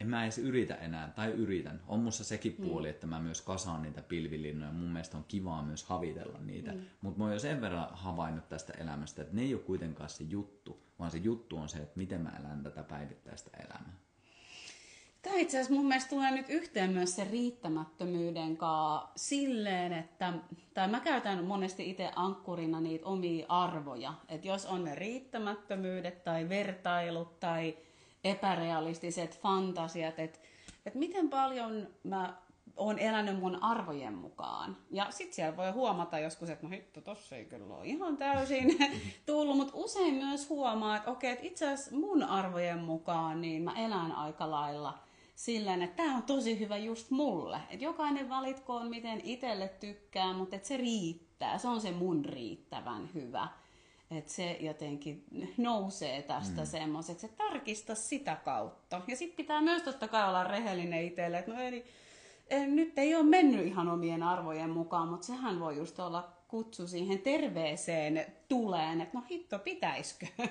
[0.00, 1.82] en mä edes yritä enää, tai yritän.
[1.86, 2.64] On mussa sekin mm.
[2.64, 4.72] puoli, että mä myös kasaan niitä pilvilinnoja.
[4.72, 6.72] Mun mielestä on kivaa myös havitella niitä.
[6.72, 6.80] Mm.
[7.00, 10.24] Mutta mä oon jo sen verran havainnut tästä elämästä, että ne ei ole kuitenkaan se
[10.24, 14.05] juttu, vaan se juttu on se, että miten mä elän tätä päivittäistä elämää.
[15.26, 20.32] Tämä itse asiassa mun mielestä tulee nyt yhteen myös se riittämättömyyden kanssa silleen, että,
[20.74, 26.48] tai mä käytän monesti itse ankkurina niitä omia arvoja, että jos on ne riittämättömyydet tai
[26.48, 27.76] vertailut tai
[28.24, 30.38] epärealistiset fantasiat, että,
[30.86, 32.36] että miten paljon mä
[32.76, 34.76] oon elänyt mun arvojen mukaan.
[34.90, 38.78] Ja sit siellä voi huomata joskus, että no hitto, tossa ei kyllä ole ihan täysin
[39.26, 43.72] tullut, mutta usein myös huomaa, että okei, että itse asiassa mun arvojen mukaan niin mä
[43.72, 45.05] elän aika lailla
[45.36, 47.60] silleen, että tämä on tosi hyvä just mulle.
[47.70, 51.58] Että jokainen valitkoon, miten itselle tykkää, mutta että se riittää.
[51.58, 53.48] Se on se mun riittävän hyvä.
[54.10, 55.24] Että se jotenkin
[55.56, 56.66] nousee tästä mm.
[56.66, 59.02] semmoiseksi, että tarkista sitä kautta.
[59.08, 61.84] Ja sitten pitää myös totta kai olla rehellinen itselle, että no eli,
[62.66, 67.18] nyt ei ole mennyt ihan omien arvojen mukaan, mutta sehän voi just olla kutsu siihen
[67.18, 70.26] terveeseen tuleen, että no hitto, pitäisikö?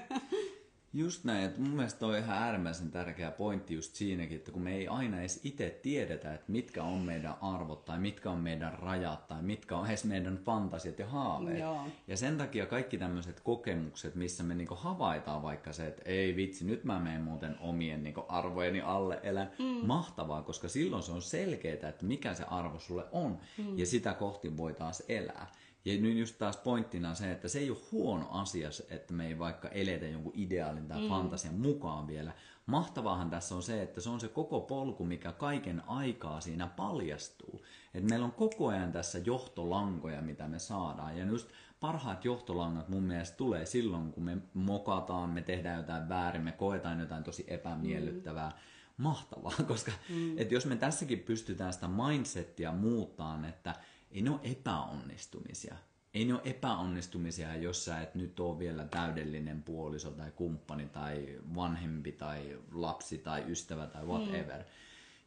[0.97, 4.75] Just näin, että mun mielestä on ihan äärimmäisen tärkeä pointti just siinäkin, että kun me
[4.75, 9.27] ei aina edes itse tiedetä, että mitkä on meidän arvot tai mitkä on meidän rajat
[9.27, 11.59] tai mitkä on edes meidän fantasiat ja haaveet.
[11.59, 11.87] Joo.
[12.07, 16.65] Ja sen takia kaikki tämmöiset kokemukset, missä me niinku havaitaan vaikka se, että ei vitsi,
[16.65, 19.51] nyt mä menen muuten omien niinku arvojeni alle elän.
[19.59, 19.87] Mm.
[19.87, 23.77] Mahtavaa, koska silloin se on selkeää, että mikä se arvo sulle on mm.
[23.77, 25.51] ja sitä kohti voi taas elää.
[25.85, 29.39] Ja nyt just taas pointtina se, että se ei ole huono asia, että me ei
[29.39, 31.09] vaikka eletä jonkun ideaalin tai mm.
[31.09, 32.31] fantasian mukaan vielä.
[32.65, 37.65] Mahtavaahan tässä on se, että se on se koko polku, mikä kaiken aikaa siinä paljastuu.
[37.93, 41.17] Että meillä on koko ajan tässä johtolankoja, mitä me saadaan.
[41.17, 46.41] Ja just parhaat johtolangat mun mielestä tulee silloin, kun me mokataan, me tehdään jotain väärin,
[46.41, 48.49] me koetaan jotain tosi epämiellyttävää.
[48.49, 50.37] Mm mahtavaa, koska mm.
[50.37, 53.75] että jos me tässäkin pystytään sitä mindsettiä muuttaan, että
[54.11, 55.75] ei ne ole epäonnistumisia.
[56.13, 61.39] Ei ne ole epäonnistumisia, jos sä et nyt ole vielä täydellinen puoliso tai kumppani tai
[61.55, 64.59] vanhempi tai lapsi tai ystävä tai whatever.
[64.59, 64.65] Mm.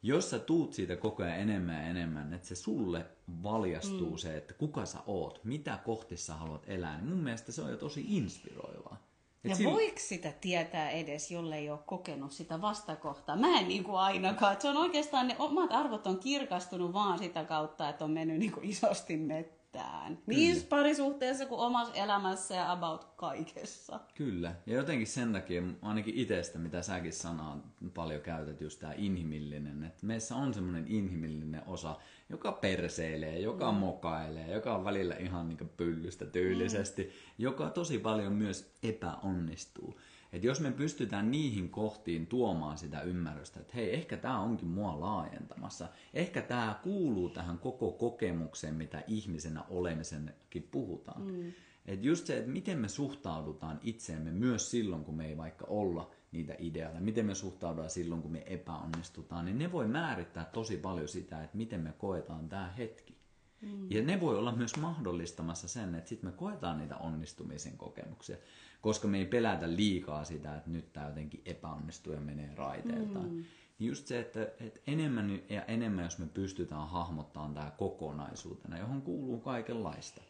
[0.02, 3.06] Jos sä tuut siitä koko ajan enemmän ja enemmän, että se sulle
[3.42, 4.16] valjastuu mm.
[4.16, 7.70] se, että kuka sä oot, mitä kohti sä haluat elää, niin mun mielestä se on
[7.70, 9.07] jo tosi inspiroivaa.
[9.48, 9.72] Et ja sillä...
[9.72, 13.36] voiko sitä tietää edes, jollei ole kokenut sitä vastakohtaa?
[13.36, 14.52] Mä en niin kuin ainakaan.
[14.52, 18.38] Et se on oikeastaan, ne omat arvot on kirkastunut vaan sitä kautta, että on mennyt
[18.38, 20.18] niin kuin isosti mettään.
[20.26, 24.00] Niin parisuhteessa kuin omassa elämässä ja about kaikessa.
[24.14, 24.54] Kyllä.
[24.66, 27.58] Ja jotenkin sen takia, ainakin itsestä, mitä säkin sanaa
[27.94, 29.84] paljon käytät, just tämä inhimillinen.
[29.84, 31.96] Että meissä on semmoinen inhimillinen osa,
[32.30, 33.78] joka perseilee, joka mm.
[33.78, 37.10] mokailee, joka on välillä ihan niin pyllystä tyylisesti, mm.
[37.38, 40.00] joka tosi paljon myös epäonnistuu.
[40.32, 45.00] Et jos me pystytään niihin kohtiin tuomaan sitä ymmärrystä, että hei, ehkä tämä onkin mua
[45.00, 51.22] laajentamassa, ehkä tämä kuuluu tähän koko kokemukseen, mitä ihmisenä olemisenkin puhutaan.
[51.22, 51.52] Mm.
[51.86, 56.10] Et just se, että miten me suhtaudutaan itseemme myös silloin, kun me ei vaikka olla
[56.32, 61.08] niitä ideoita, miten me suhtaudutaan silloin, kun me epäonnistutaan, niin ne voi määrittää tosi paljon
[61.08, 63.18] sitä, että miten me koetaan tämä hetki.
[63.60, 63.90] Mm.
[63.90, 68.36] Ja ne voi olla myös mahdollistamassa sen, että sitten me koetaan niitä onnistumisen kokemuksia,
[68.80, 73.30] koska me ei pelätä liikaa sitä, että nyt tämä jotenkin epäonnistuu ja menee raiteiltaan.
[73.30, 73.44] Mm.
[73.78, 79.02] Niin just se, että, että enemmän ja enemmän, jos me pystytään hahmottamaan tämä kokonaisuutena, johon
[79.02, 80.22] kuuluu kaikenlaista,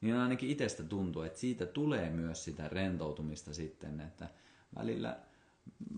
[0.00, 4.28] niin ainakin itsestä tuntuu, että siitä tulee myös sitä rentoutumista sitten, että–
[4.76, 5.18] välillä,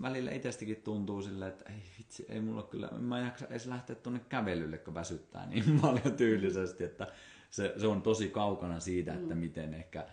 [0.02, 3.96] välillä itsestäkin tuntuu silleen, että ei vitsi, ei mulla kyllä, mä en jaksa edes lähteä
[3.96, 7.06] tuonne kävelylle, kun väsyttää niin paljon tyylisesti, että
[7.50, 9.40] se, se on tosi kaukana siitä, että mm.
[9.40, 10.06] miten ehkä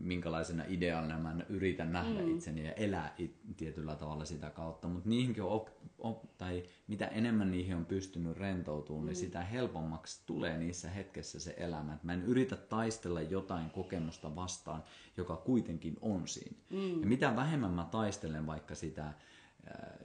[0.00, 2.36] minkälaisena ideaalina mä yritän nähdä mm.
[2.36, 4.88] itseni ja elää it, tietyllä tavalla sitä kautta.
[4.88, 9.20] Mutta niihinkin on, op, op, tai mitä enemmän niihin on pystynyt rentoutumaan, niin mm.
[9.20, 11.94] niin sitä helpommaksi tulee niissä hetkessä se elämä.
[11.94, 14.82] Et mä en yritä taistella jotain kokemusta vastaan,
[15.16, 16.56] joka kuitenkin on siinä.
[16.70, 17.00] Mm.
[17.00, 19.12] Ja mitä vähemmän mä taistelen vaikka sitä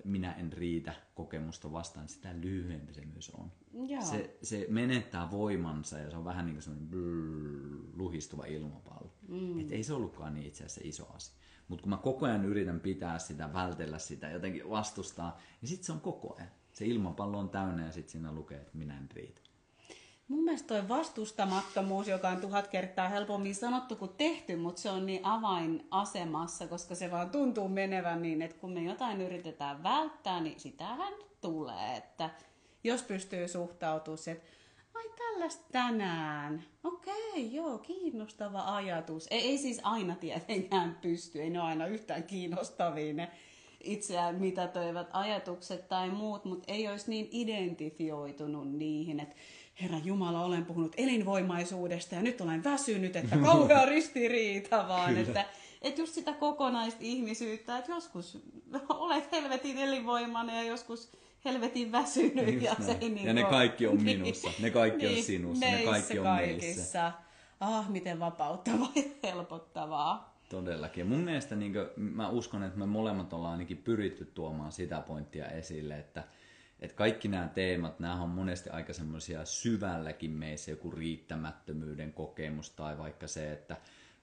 [0.03, 3.51] minä en riitä kokemusta vastaan, sitä lyhyempi se myös on.
[4.01, 6.89] Se, se menettää voimansa ja se on vähän niin kuin semmoinen
[7.93, 9.13] luhistuva ilmapallo.
[9.29, 9.59] Mm.
[9.59, 11.35] Et ei se ollutkaan niin itse asiassa iso asia.
[11.67, 15.91] Mutta kun mä koko ajan yritän pitää sitä, vältellä sitä, jotenkin vastustaa, niin sitten se
[15.91, 16.49] on koko ajan.
[16.73, 19.41] Se ilmapallo on täynnä ja sitten siinä lukee, että minä en riitä.
[20.27, 25.05] Mun mielestä toi vastustamattomuus, joka on tuhat kertaa helpommin sanottu kuin tehty, mutta se on
[25.05, 30.59] niin avainasemassa, koska se vaan tuntuu menevän niin, että kun me jotain yritetään välttää, niin
[30.59, 31.97] sitähän tulee.
[31.97, 32.29] Että
[32.83, 34.47] jos pystyy suhtautumaan että
[34.99, 39.27] ai tällaista tänään, okei, joo, kiinnostava ajatus.
[39.31, 43.31] Ei, ei siis aina tietenkään pysty, ei ne ole aina yhtään kiinnostavia ne
[43.83, 49.35] itseään mitätöivät ajatukset tai muut, mutta ei olisi niin identifioitunut niihin, että
[49.81, 55.45] Herra Jumala, olen puhunut elinvoimaisuudesta ja nyt olen väsynyt, että kauhea ristiriita vaan, että,
[55.81, 58.37] että just sitä kokonaista ihmisyyttä, että joskus
[58.89, 61.11] olet helvetin elinvoimainen ja joskus
[61.45, 62.53] helvetin väsynyt.
[62.53, 62.83] Just Ja, näin.
[62.85, 65.91] se ei niin Ja ne kaikki on minussa, ne kaikki on niin, sinussa, ne meissä
[65.91, 66.59] kaikki on meissä.
[66.67, 67.11] kaikissa.
[67.59, 70.39] Ah, miten vapauttavaa ja helpottavaa.
[70.49, 71.07] Todellakin.
[71.07, 75.45] Mun mielestä niin kuin, mä uskon, että me molemmat ollaan ainakin pyritty tuomaan sitä pointtia
[75.47, 76.23] esille, että,
[76.79, 82.97] että kaikki nämä teemat, nämä on monesti aika semmoisia syvälläkin meissä joku riittämättömyyden kokemus tai
[82.97, 83.77] vaikka se, että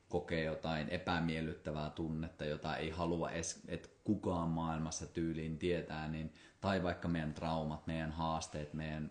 [0.09, 6.33] kokee jotain epämiellyttävää tunnetta, jota ei halua edes, että kukaan maailmassa tyyliin tietää, niin,
[6.67, 9.11] tai vaikka meidän traumat, meidän haasteet, meidän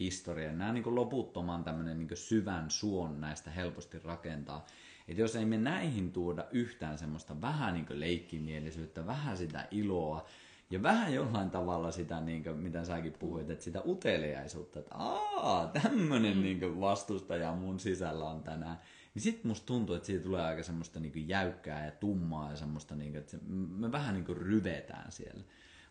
[0.00, 4.66] historia, nämä niin kuin loputtoman tämmöinen niin kuin syvän suon näistä helposti rakentaa.
[5.08, 10.26] Että jos ei me näihin tuoda yhtään semmoista vähän niin kuin leikkimielisyyttä, vähän sitä iloa,
[10.70, 15.66] ja vähän jollain tavalla sitä, niin kuin, mitä säkin puhuit, että sitä uteliaisuutta, että aa,
[15.82, 16.42] tämmöinen mm.
[16.42, 18.78] niin vastustaja mun sisällä on tänään.
[19.14, 22.96] Niin sit musta tuntuu, että siitä tulee aika semmoista niin jäykkää ja tummaa ja semmoista,
[22.96, 23.38] niin kuin, että se,
[23.76, 25.44] me vähän niin ryvetään siellä.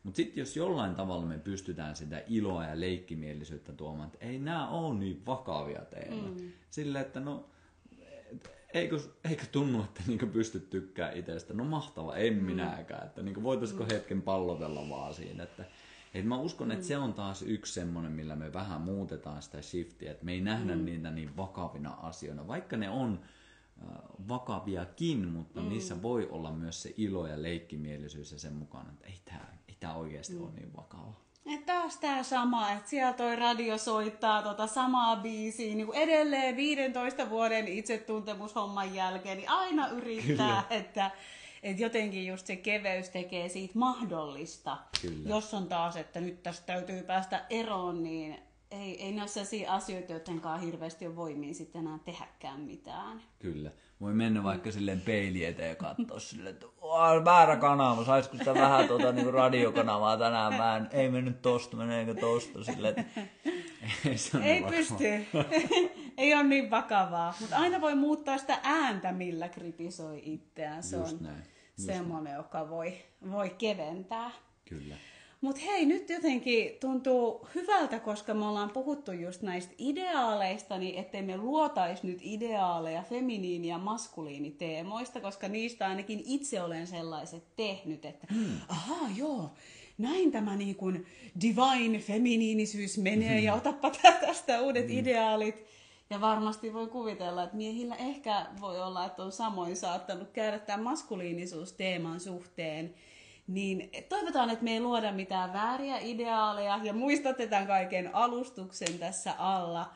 [0.04, 4.70] Mutta sitten jos jollain tavalla me pystytään sitä iloa ja leikkimielisyyttä tuomaan, että ei nämä
[4.70, 6.32] ole niin vakavia teemoja.
[6.32, 6.52] Mm.
[6.70, 7.50] Sillä, että no,
[8.74, 11.54] eikö, eikö tunnu, että niinku pystyt tykkää itsestä?
[11.54, 12.44] No mahtava, en mm.
[12.44, 13.06] minäkään.
[13.06, 13.90] Että niinku voitaisiko mm.
[13.92, 15.44] hetken pallotella vaan siinä.
[15.44, 15.66] Että,
[16.14, 20.12] et mä uskon, että se on taas yksi semmoinen, millä me vähän muutetaan sitä shiftiä,
[20.12, 20.86] että me ei nähdä mm.
[20.86, 23.20] niitä niin vakavina asioina, vaikka ne on
[24.28, 25.70] vakaviakin, mutta mm.
[25.70, 29.96] niissä voi olla myös se ilo ja leikkimielisyys ja sen mukana, että ei tämä tää
[29.96, 30.44] oikeasti mm.
[30.44, 31.14] ole niin vakava.
[31.46, 36.56] Et taas tää sama, että siellä toi radio soittaa tota samaa biisiä niin kuin edelleen
[36.56, 40.64] 15 vuoden itsetuntemushomman jälkeen, niin aina yrittää, Kyllä.
[40.70, 41.12] että,
[41.64, 44.78] että jotenkin just se keveys tekee siitä mahdollista.
[45.02, 45.30] Kyllä.
[45.30, 48.40] Jos on taas, että nyt tästä täytyy päästä eroon, niin
[48.72, 53.22] ei, ei ole sellaisia asioita, joiden kanssa hirveästi on voimia sitten enää tehdäkään mitään.
[53.40, 53.72] Kyllä.
[54.04, 58.54] Voi mennä vaikka silleen peili eteen ja katsoa silleen, että "Aa, väärä kanava, saisiko sitä
[58.54, 60.54] vähän tuota niinku radiokanavaa tänään?
[60.54, 62.64] Mä en, ei mennyt tosta, meneekö tosta?
[62.64, 63.22] Silleen, että
[64.06, 64.72] ei Ei niin vakavaa.
[64.78, 65.06] pysty.
[66.18, 67.34] ei ole niin vakavaa.
[67.40, 70.84] Mutta aina voi muuttaa sitä ääntä, millä kritisoi itseään.
[70.84, 71.44] Se Just on näin.
[71.78, 72.94] Just semmoinen, joka voi,
[73.32, 74.32] voi keventää.
[74.70, 74.96] Kyllä.
[75.44, 81.22] Mutta hei, nyt jotenkin tuntuu hyvältä, koska me ollaan puhuttu just näistä ideaaleista, niin ettei
[81.22, 88.28] me luotaisi nyt ideaaleja feminiini- ja maskuliiniteemoista, koska niistä ainakin itse olen sellaiset tehnyt, että
[88.34, 88.58] hmm.
[88.68, 89.54] ahaa joo,
[89.98, 91.06] näin tämä niin kuin
[91.42, 94.98] divine feminiinisyys menee ja otappa tä- tästä uudet hmm.
[94.98, 95.66] ideaalit.
[96.10, 100.84] Ja varmasti voi kuvitella, että miehillä ehkä voi olla, että on samoin saattanut käydä tämän
[100.84, 102.94] maskuliinisuusteeman suhteen.
[103.48, 109.34] Niin toivotaan, että me ei luoda mitään vääriä ideaaleja ja muistatte tämän kaiken alustuksen tässä
[109.38, 109.90] alla.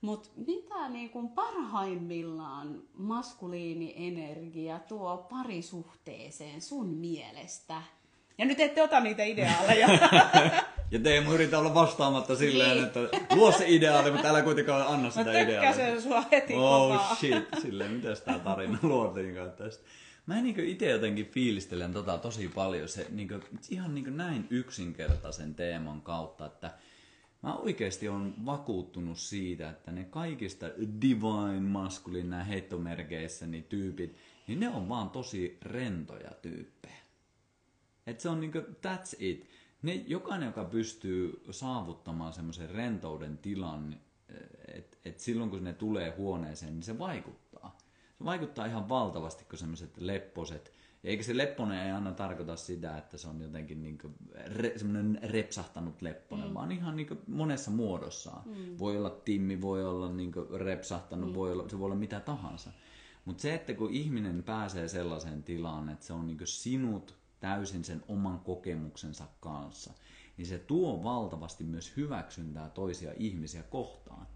[0.00, 7.82] Mutta mitä niin kuin parhaimmillaan maskuliinienergia tuo parisuhteeseen sun mielestä?
[8.38, 9.88] Ja nyt ette ota niitä ideaaleja.
[10.90, 12.84] Ja Teemu yrittää olla vastaamatta silleen, Niin.
[12.84, 13.00] että
[13.34, 15.60] luo se ideaali, mutta älä kuitenkaan anna Mä sitä ideaalia.
[15.72, 17.10] tökkäsen sua heti kovaa.
[17.10, 19.84] Oh shit, silleen mitäs tää tarina luotiinkaan tästä.
[20.26, 23.34] Mä niinku itse jotenkin fiilistelen tota tosi paljon se niinku,
[23.70, 26.78] ihan niinku näin yksinkertaisen teeman kautta, että
[27.42, 30.66] mä oikeasti on vakuuttunut siitä, että ne kaikista
[31.00, 37.02] divine masculine nämä heittomerkeissä niin tyypit, niin ne on vaan tosi rentoja tyyppejä.
[38.06, 39.46] Et se on niinku, that's it.
[39.82, 44.00] Ne, jokainen, joka pystyy saavuttamaan semmoisen rentouden tilan,
[44.68, 47.41] että et silloin kun ne tulee huoneeseen, niin se vaikuttaa.
[48.24, 50.72] Vaikuttaa ihan valtavasti, kun semmoiset lepposet,
[51.04, 54.10] eikä se lepponen ei aina tarkoita sitä, että se on jotenkin niinku
[54.46, 56.54] re, semmoinen repsahtanut lepponen, mm.
[56.54, 58.42] vaan ihan niinku monessa muodossaan.
[58.48, 58.78] Mm.
[58.78, 61.34] Voi olla timmi, voi olla niinku repsahtanut, mm.
[61.34, 62.70] voi olla, se voi olla mitä tahansa.
[63.24, 68.02] Mutta se, että kun ihminen pääsee sellaiseen tilaan, että se on niinku sinut täysin sen
[68.08, 69.92] oman kokemuksensa kanssa,
[70.36, 74.26] niin se tuo valtavasti myös hyväksyntää toisia ihmisiä kohtaan.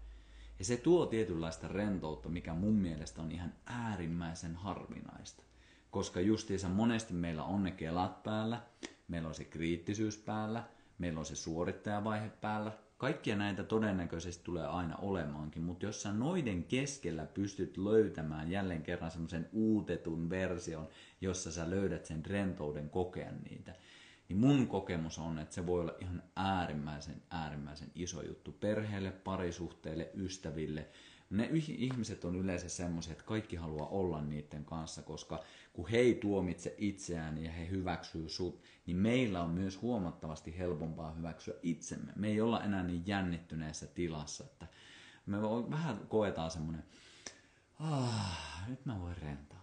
[0.59, 5.43] Ja se tuo tietynlaista rentoutta, mikä mun mielestä on ihan äärimmäisen harvinaista.
[5.91, 8.61] Koska justiinsa monesti meillä on ne kelat päällä,
[9.07, 10.63] meillä on se kriittisyys päällä,
[10.97, 12.71] meillä on se suorittajavaihe päällä.
[12.97, 19.11] Kaikkia näitä todennäköisesti tulee aina olemaankin, mutta jos sä noiden keskellä pystyt löytämään jälleen kerran
[19.11, 20.87] semmoisen uutetun version,
[21.21, 23.75] jossa sä löydät sen rentouden kokea niitä,
[24.29, 30.11] niin mun kokemus on, että se voi olla ihan äärimmäisen, äärimmäisen iso juttu perheelle, parisuhteille,
[30.15, 30.87] ystäville.
[31.29, 36.15] Ne ihmiset on yleensä semmoisia, että kaikki haluaa olla niiden kanssa, koska kun he ei
[36.15, 42.13] tuomitse itseään ja he hyväksyy sut, niin meillä on myös huomattavasti helpompaa hyväksyä itsemme.
[42.15, 44.67] Me ei olla enää niin jännittyneessä tilassa, että
[45.25, 46.83] me vähän koetaan semmoinen,
[47.79, 49.56] ah, nyt mä voin rentautua.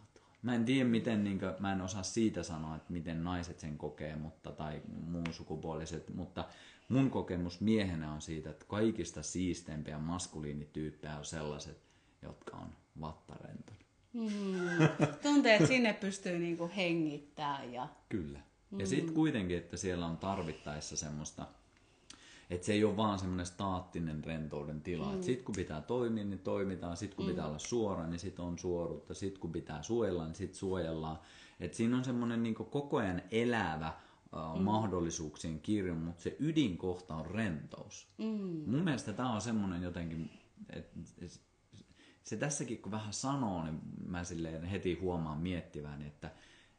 [0.45, 3.79] Mä en tiedä, miten, niin kuin, mä en osaa siitä sanoa, että miten naiset sen
[3.79, 6.45] kokee, mutta, tai muun sukupuoliset, mutta
[6.89, 11.79] mun kokemus miehenä on siitä, että kaikista siisteimpiä maskuliinityyppejä on sellaiset,
[12.23, 12.69] jotka on
[13.01, 13.79] vattarentona.
[14.13, 14.29] Mm.
[15.23, 17.73] Tuntee, että sinne pystyy niinku hengittämään.
[17.73, 17.89] Ja...
[18.09, 18.41] Kyllä.
[18.79, 21.47] Ja sitten kuitenkin, että siellä on tarvittaessa semmoista,
[22.51, 25.15] että se ei ole vaan semmoinen staattinen rentouden tila.
[25.15, 25.23] Mm.
[25.23, 26.97] Sitten kun pitää toimia, niin toimitaan.
[26.97, 27.31] Sitten kun mm.
[27.31, 29.15] pitää olla suora, niin sitten on suoruutta.
[29.15, 31.19] Sitten kun pitää suojella, niin sitten suojellaan.
[31.61, 33.93] Et siinä on semmoinen niin koko ajan elävä
[34.57, 34.63] mm.
[34.63, 38.09] mahdollisuuksien kirjo, mutta se ydinkohta on rentous.
[38.19, 38.71] Mm.
[38.71, 40.31] Mun mielestä tämä on semmoinen jotenkin,
[40.71, 40.99] että
[42.23, 46.31] se tässäkin kun vähän sanoo, niin mä silleen heti huomaan miettivään, että,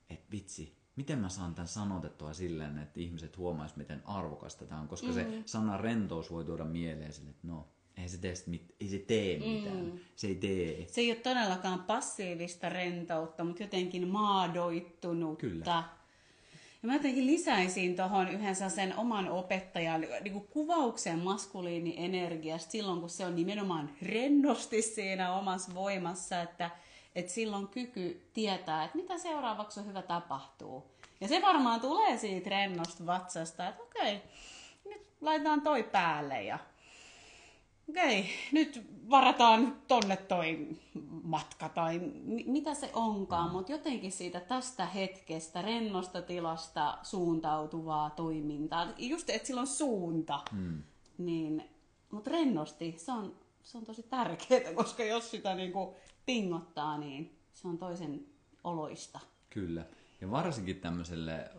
[0.09, 4.87] että vitsi, miten mä saan tämän sanotettua silleen, että ihmiset huomaisivat, miten arvokasta tämä on,
[4.87, 5.13] koska mm.
[5.13, 7.67] se sana rentous voi tuoda mieleen sille, että no,
[7.97, 9.85] ei se tee, mit, ei se tee mitään.
[9.85, 9.99] Mm.
[10.15, 10.87] Se ei tee.
[10.87, 15.41] Se ei ole todellakaan passiivista rentoutta, mutta jotenkin maadoittunutta.
[15.41, 15.83] Kyllä.
[16.83, 23.09] Ja mä jotenkin lisäisin tuohon yhdensä sen oman opettajan niin kuin kuvauksen maskuliinienergiasta silloin, kun
[23.09, 26.69] se on nimenomaan rennosti siinä omassa voimassa, että–
[27.15, 30.83] että silloin kyky tietää, että mitä seuraavaksi on hyvä tapahtuu.
[31.21, 34.21] Ja se varmaan tulee siitä rennosta vatsasta, että okei,
[34.85, 36.59] nyt laitetaan toi päälle ja
[37.89, 40.67] okei, nyt varataan tonne toi
[41.23, 42.01] matka tai
[42.45, 43.51] mitä se onkaan, mm.
[43.51, 50.83] mutta jotenkin siitä tästä hetkestä, rennosta tilasta suuntautuvaa toimintaa, just että sillä on suunta, mm.
[51.17, 51.69] niin,
[52.11, 55.95] mutta rennosti, se on, se on tosi tärkeää, koska jos sitä niinku
[56.25, 58.25] pingottaa, niin se on toisen
[58.63, 59.19] oloista.
[59.49, 59.85] Kyllä.
[60.21, 61.49] Ja varsinkin tämmöiselle,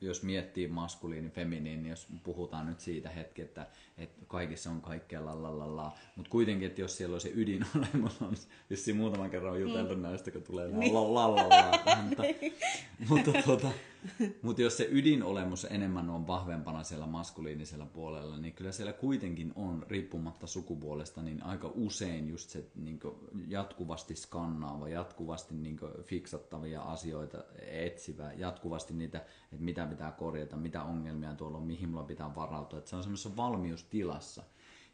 [0.00, 3.66] jos miettii maskuliini, feminiini, niin jos puhutaan nyt siitä hetki, että,
[3.98, 8.34] että kaikissa on kaikkea la mutta kuitenkin, että jos siellä on se ydinolemus, on
[8.70, 10.02] vissiin muutaman kerran on juteltu mm.
[10.02, 10.94] näistä, kun tulee niin.
[10.94, 12.22] la la la la, mutta,
[13.08, 13.70] mutta tuota,
[14.42, 19.86] mutta jos se ydinolemus enemmän on vahvempana siellä maskuliinisella puolella, niin kyllä siellä kuitenkin on,
[19.88, 23.00] riippumatta sukupuolesta, niin aika usein just se niin
[23.48, 31.34] jatkuvasti skannaava, jatkuvasti niin fiksattavia asioita etsivä, jatkuvasti niitä, että mitä pitää korjata, mitä ongelmia
[31.34, 32.78] tuolla on, mihin mulla pitää varautua.
[32.78, 34.42] Että se on semmoisessa valmiustilassa.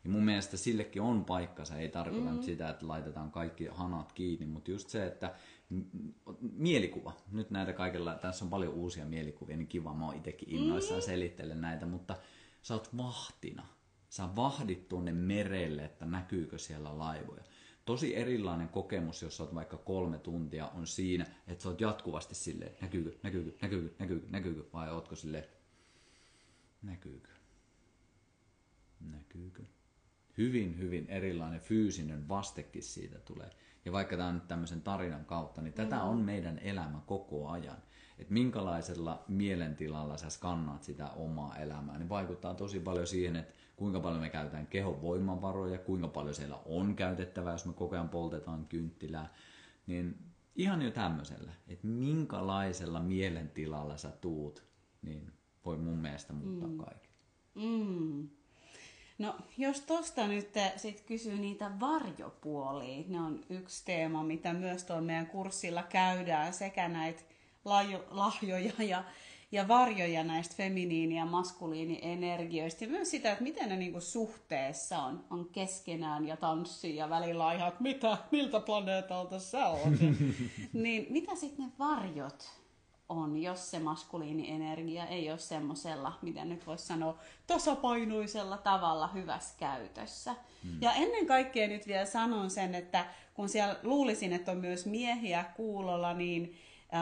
[0.05, 2.43] Ja mun mielestä sillekin on paikkansa, ei tarkoita mm-hmm.
[2.43, 5.35] sitä, että laitetaan kaikki hanat kiinni, mutta just se, että
[6.41, 7.17] mielikuva.
[7.33, 11.05] Nyt näitä kaikilla, tässä on paljon uusia mielikuvia, niin kiva, mä oon itsekin innoissaan mm.
[11.05, 12.17] selittelen näitä, mutta
[12.63, 13.67] sä oot vahtina.
[14.09, 17.43] Sä vahdit tuonne merelle, että näkyykö siellä laivoja.
[17.85, 22.35] Tosi erilainen kokemus, jos sä oot vaikka kolme tuntia, on siinä, että sä oot jatkuvasti
[22.35, 25.45] silleen, näkyykö, näkyykö, näkyykö, näkyykö, näkyykö, vai ootko silleen,
[26.83, 27.31] näkyykö,
[29.01, 29.63] näkyykö.
[30.39, 33.51] Hyvin, hyvin erilainen fyysinen vastekin siitä tulee.
[33.85, 36.03] Ja vaikka tämä on nyt tämmöisen tarinan kautta, niin tätä mm.
[36.03, 37.77] on meidän elämä koko ajan.
[38.19, 44.01] Että minkälaisella mielentilalla sä skannaat sitä omaa elämää, niin vaikuttaa tosi paljon siihen, että kuinka
[44.01, 48.67] paljon me käytetään kehon voimavaroja, kuinka paljon siellä on käytettävää, jos me koko ajan poltetaan
[48.67, 49.35] kynttilää.
[49.87, 50.19] Niin
[50.57, 54.65] ihan jo tämmöisellä, että minkälaisella mielentilalla sä tuut,
[55.03, 55.33] niin
[55.65, 56.77] voi mun mielestä muuttaa mm.
[56.77, 57.11] kaiken.
[57.55, 58.29] Mm.
[59.23, 65.03] No, jos tuosta nyt sit kysyy niitä varjopuolia, ne on yksi teema, mitä myös tuolla
[65.03, 67.23] meidän kurssilla käydään, sekä näitä
[68.11, 69.05] lahjoja ja,
[69.53, 75.25] ja varjoja näistä feminiini- ja maskuliinienergioista, ja myös sitä, että miten ne niinku suhteessa on,
[75.31, 80.01] on keskenään ja tanssii, ja välillä ihan, että mitä, miltä planeetalta sä oot.
[80.73, 82.62] niin mitä sitten ne varjot
[83.13, 90.35] on, jos se maskuliinienergia ei ole semmoisella, miten nyt voisi sanoa, tasapainoisella tavalla hyvässä käytössä.
[90.63, 90.79] Hmm.
[90.81, 95.45] Ja ennen kaikkea nyt vielä sanon sen, että kun siellä luulisin, että on myös miehiä
[95.57, 96.57] kuulolla, niin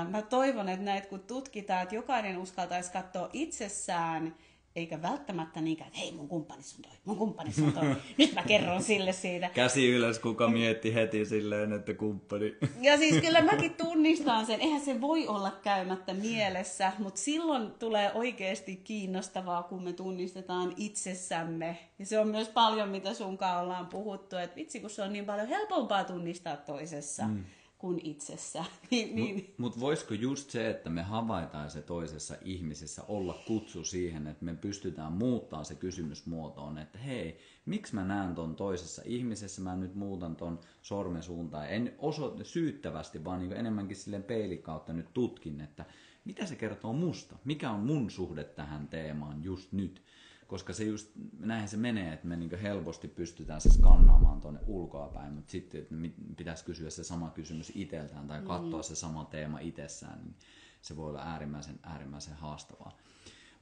[0.09, 4.35] mä toivon, että näitä kun tutkitaan, että jokainen uskaltaisi katsoa itsessään
[4.77, 7.85] eikä välttämättä niinkään, että hei mun kumppanis on toi, mun kumppanis on toi,
[8.19, 9.49] nyt mä kerron sille siitä.
[9.49, 12.55] Käsi ylös, kuka mietti heti silleen, että kumppani.
[12.81, 18.13] Ja siis kyllä mäkin tunnistan sen, eihän se voi olla käymättä mielessä, mutta silloin tulee
[18.13, 21.79] oikeasti kiinnostavaa, kun me tunnistetaan itsessämme.
[21.99, 25.27] Ja se on myös paljon, mitä sunkaan ollaan puhuttu, että vitsi kun se on niin
[25.27, 27.27] paljon helpompaa tunnistaa toisessa.
[27.27, 27.45] Mm
[27.81, 28.65] kuin itsessä.
[28.91, 29.35] niin, niin.
[29.35, 34.45] Mutta mut voisiko just se, että me havaitaan se toisessa ihmisessä olla kutsu siihen, että
[34.45, 39.77] me pystytään muuttaa se kysymys muotoon, että hei, miksi mä näen ton toisessa ihmisessä, mä
[39.77, 41.71] nyt muutan ton sormen suuntaan.
[41.71, 45.85] En oso syyttävästi, vaan niin enemmänkin silleen peilin kautta nyt tutkin, että
[46.25, 50.03] mitä se kertoo musta, mikä on mun suhde tähän teemaan just nyt.
[50.51, 55.33] Koska se just, näinhän se menee, että me niin helposti pystytään se skannaamaan tuonne ulkoapäin,
[55.33, 55.95] mutta sitten että
[56.37, 58.83] pitäisi kysyä se sama kysymys itseltään tai katsoa mm.
[58.83, 60.35] se sama teema itsessään, niin
[60.83, 62.97] se voi olla äärimmäisen, äärimmäisen haastavaa.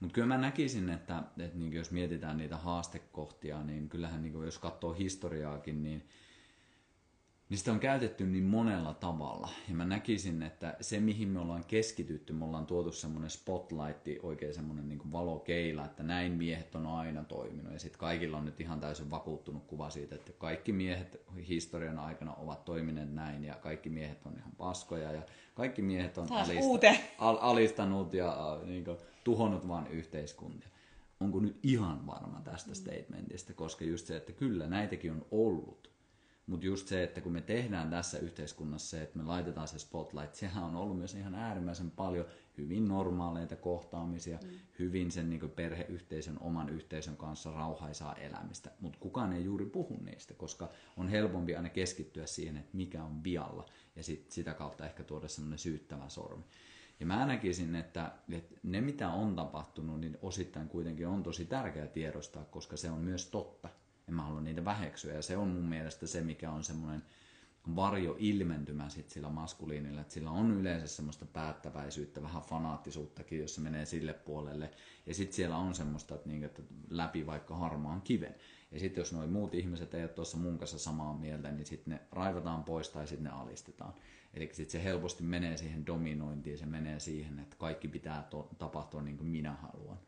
[0.01, 4.59] Mutta kyllä mä näkisin, että, että niin jos mietitään niitä haastekohtia, niin kyllähän niin jos
[4.59, 6.09] katsoo historiaakin, niin
[7.49, 9.49] niin sitä on käytetty niin monella tavalla.
[9.69, 14.55] Ja mä näkisin, että se mihin me ollaan keskitytty, me ollaan tuotu semmoinen spotlight, oikein
[14.55, 17.73] semmoinen niin valokeila, että näin miehet on aina toiminut.
[17.73, 22.35] Ja sitten kaikilla on nyt ihan täysin vakuuttunut kuva siitä, että kaikki miehet historian aikana
[22.35, 25.23] ovat toimineet näin ja kaikki miehet on ihan paskoja ja
[25.55, 30.69] kaikki miehet on alista, al, alistanut ja äh, niin kuin, tuhonnut vaan yhteiskuntia.
[31.21, 35.98] Onko nyt ihan varma tästä statementista, koska just se, että kyllä näitäkin on ollut
[36.49, 40.35] mutta just se, että kun me tehdään tässä yhteiskunnassa se, että me laitetaan se spotlight,
[40.35, 42.27] sehän on ollut myös ihan äärimmäisen paljon
[42.59, 44.51] hyvin normaaleita kohtaamisia, mm.
[44.79, 48.71] hyvin sen niin perheyhteisön, oman yhteisön kanssa rauhaisaa elämistä.
[48.81, 53.25] Mutta kukaan ei juuri puhu niistä, koska on helpompi aina keskittyä siihen, että mikä on
[53.25, 56.45] vialla ja sit, sitä kautta ehkä tuoda semmoinen syyttävä sormi.
[57.01, 61.87] Ja mä näkisin, että, että ne mitä on tapahtunut, niin osittain kuitenkin on tosi tärkeää
[61.87, 63.69] tiedostaa, koska se on myös totta
[64.09, 65.15] en mä halua niitä väheksyä.
[65.15, 67.03] Ja se on mun mielestä se, mikä on semmoinen
[67.77, 73.87] varjoilmentymä sit sillä maskuliinilla, että sillä on yleensä semmoista päättäväisyyttä, vähän fanaattisuuttakin, jos se menee
[73.87, 74.71] sille puolelle.
[75.07, 78.35] Ja sitten siellä on semmoista, että, niin, että läpi vaikka harmaan kiven.
[78.73, 81.95] Ja sitten jos noin muut ihmiset ei ole tuossa mun kanssa samaa mieltä, niin sitten
[81.95, 83.95] ne raivataan pois tai sitten ne alistetaan.
[84.35, 89.03] Eli sitten se helposti menee siihen dominointiin, se menee siihen, että kaikki pitää to- tapahtua
[89.03, 89.99] niin kuin minä haluan.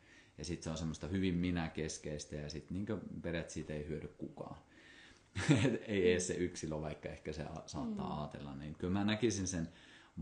[0.40, 4.56] Ja sitten se on semmoista hyvin minäkeskeistä ja sitten niin periaatteessa siitä ei hyödy kukaan.
[5.86, 8.18] ei edes se yksilö, vaikka ehkä se saattaa mm.
[8.18, 8.54] ajatella.
[8.54, 9.68] Niin kyllä mä näkisin sen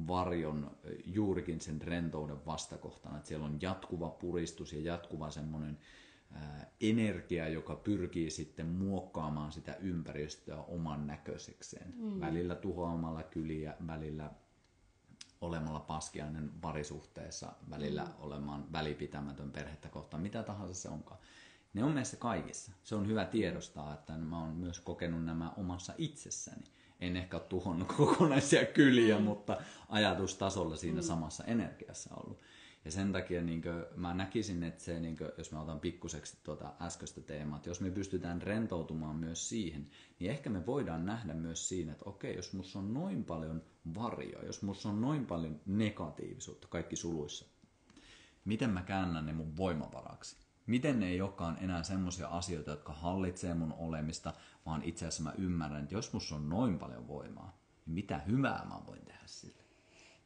[0.06, 5.78] varjon juurikin sen rentouden vastakohtana, että siellä on jatkuva puristus ja jatkuva semmoinen
[6.80, 11.94] energia, joka pyrkii sitten muokkaamaan sitä ympäristöä oman näköisekseen.
[11.96, 12.20] Mm.
[12.20, 14.30] Välillä tuhoamalla kyliä, välillä
[15.40, 18.10] olemalla paskiainen parisuhteessa, välillä mm.
[18.18, 21.20] olemaan välipitämätön perhettä kohtaan, mitä tahansa se onkaan.
[21.74, 22.72] Ne on meissä kaikissa.
[22.84, 26.64] Se on hyvä tiedostaa, että mä oon myös kokenut nämä omassa itsessäni.
[27.00, 29.24] En ehkä ole tuhonnut kokonaisia kyliä, mm.
[29.24, 29.56] mutta
[29.88, 31.06] ajatustasolla siinä mm.
[31.06, 32.38] samassa energiassa ollut.
[32.88, 36.36] Ja sen takia niin kuin, mä näkisin, että se, niin kuin, jos mä otan pikkuseksi
[36.42, 41.34] tuota äskeistä teemaa, että jos me pystytään rentoutumaan myös siihen, niin ehkä me voidaan nähdä
[41.34, 43.62] myös siinä, että okei, jos musta on noin paljon
[43.94, 47.46] varjoa, jos musta on noin paljon negatiivisuutta, kaikki suluissa,
[48.44, 50.36] miten mä käännän ne mun voimavaraksi?
[50.66, 54.34] Miten ne ei olekaan enää semmoisia asioita, jotka hallitsee mun olemista,
[54.66, 58.64] vaan itse asiassa mä ymmärrän, että jos musta on noin paljon voimaa, niin mitä hyvää
[58.68, 59.57] mä voin tehdä sille?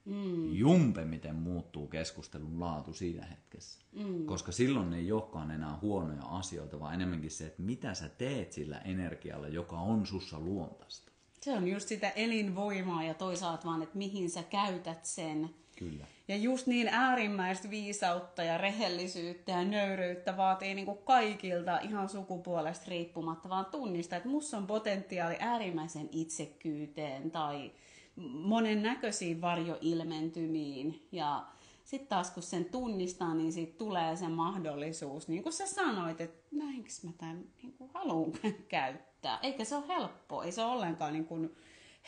[0.05, 0.55] Mm.
[0.55, 3.81] Jumpe, miten muuttuu keskustelun laatu siinä hetkessä.
[3.93, 4.27] Mm.
[4.27, 8.79] Koska silloin ei olekaan enää huonoja asioita, vaan enemmänkin se, että mitä sä teet sillä
[8.79, 11.13] energialla, joka on sussa luontaista.
[11.41, 15.51] Se on just sitä elinvoimaa ja toisaalta vaan, että mihin sä käytät sen.
[15.79, 16.07] Kyllä.
[16.29, 22.87] Ja just niin äärimmäistä viisautta ja rehellisyyttä ja nöyryyttä vaatii niin kuin kaikilta ihan sukupuolesta
[22.89, 27.73] riippumatta, vaan tunnistaa, että mussa on potentiaali äärimmäisen itsekyyteen tai
[28.17, 31.09] monennäköisiin varjoilmentymiin.
[31.13, 31.47] Ja
[31.85, 36.49] sitten taas kun sen tunnistaa, niin siitä tulee se mahdollisuus, niin kuin sä sanoit, että
[36.51, 38.33] näinkö mä tämän niin kuin haluan
[38.69, 39.39] käyttää.
[39.43, 41.57] Eikä se ole helppo, ei se ole ollenkaan niin kuin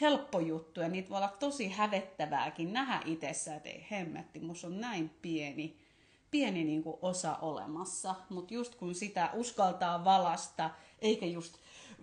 [0.01, 4.81] helppo juttu ja niitä voi olla tosi hävettävääkin nähdä itsessä, että ei hemmetti, musta on
[4.81, 5.79] näin pieni,
[6.31, 8.15] pieni niin kuin osa olemassa.
[8.29, 11.59] Mutta just kun sitä uskaltaa valasta, eikä just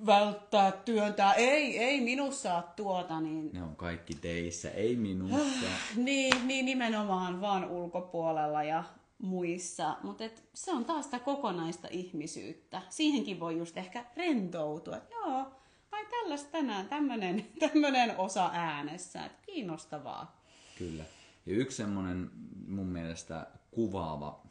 [0.06, 3.22] välttää, työntää, ei, ei minussa ole tuota.
[3.22, 3.50] Niin...
[3.54, 5.68] Ne on kaikki teissä, ei minussa.
[5.96, 8.84] niin, niin, nimenomaan vaan ulkopuolella ja
[9.18, 9.98] muissa.
[10.04, 10.24] Mutta
[10.54, 12.82] se on taas sitä kokonaista ihmisyyttä.
[12.90, 14.98] Siihenkin voi just ehkä rentoutua.
[14.98, 15.52] Et joo,
[15.92, 19.26] ai tällaista tänään, tämmönen, tämmönen osa äänessä.
[19.26, 20.42] Et kiinnostavaa.
[20.78, 21.04] Kyllä.
[21.46, 22.32] Ja yksi semmoinen
[22.68, 24.42] mun mielestä kuvaava,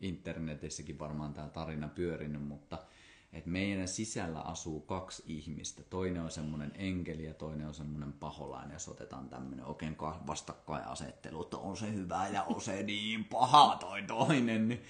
[0.00, 2.78] internetissäkin varmaan tämä tarina pyörinyt, mutta–
[3.32, 5.82] että meidän sisällä asuu kaksi ihmistä.
[5.82, 8.72] Toinen on semmoinen enkeli ja toinen on semmoinen paholainen.
[8.72, 14.02] Jos otetaan tämmöinen oikein vastakkainasettelu, että on se hyvä ja on se niin paha toi
[14.02, 14.82] toinen, niin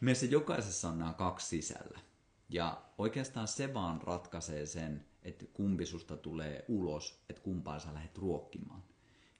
[0.00, 2.00] meissä jokaisessa on nämä kaksi sisällä.
[2.48, 8.18] Ja oikeastaan se vaan ratkaisee sen, että kumpi susta tulee ulos, että kumpaa sä lähdet
[8.18, 8.82] ruokkimaan.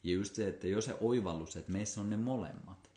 [0.02, 2.89] Ja just se, että jos se oivallus, että meissä on ne molemmat,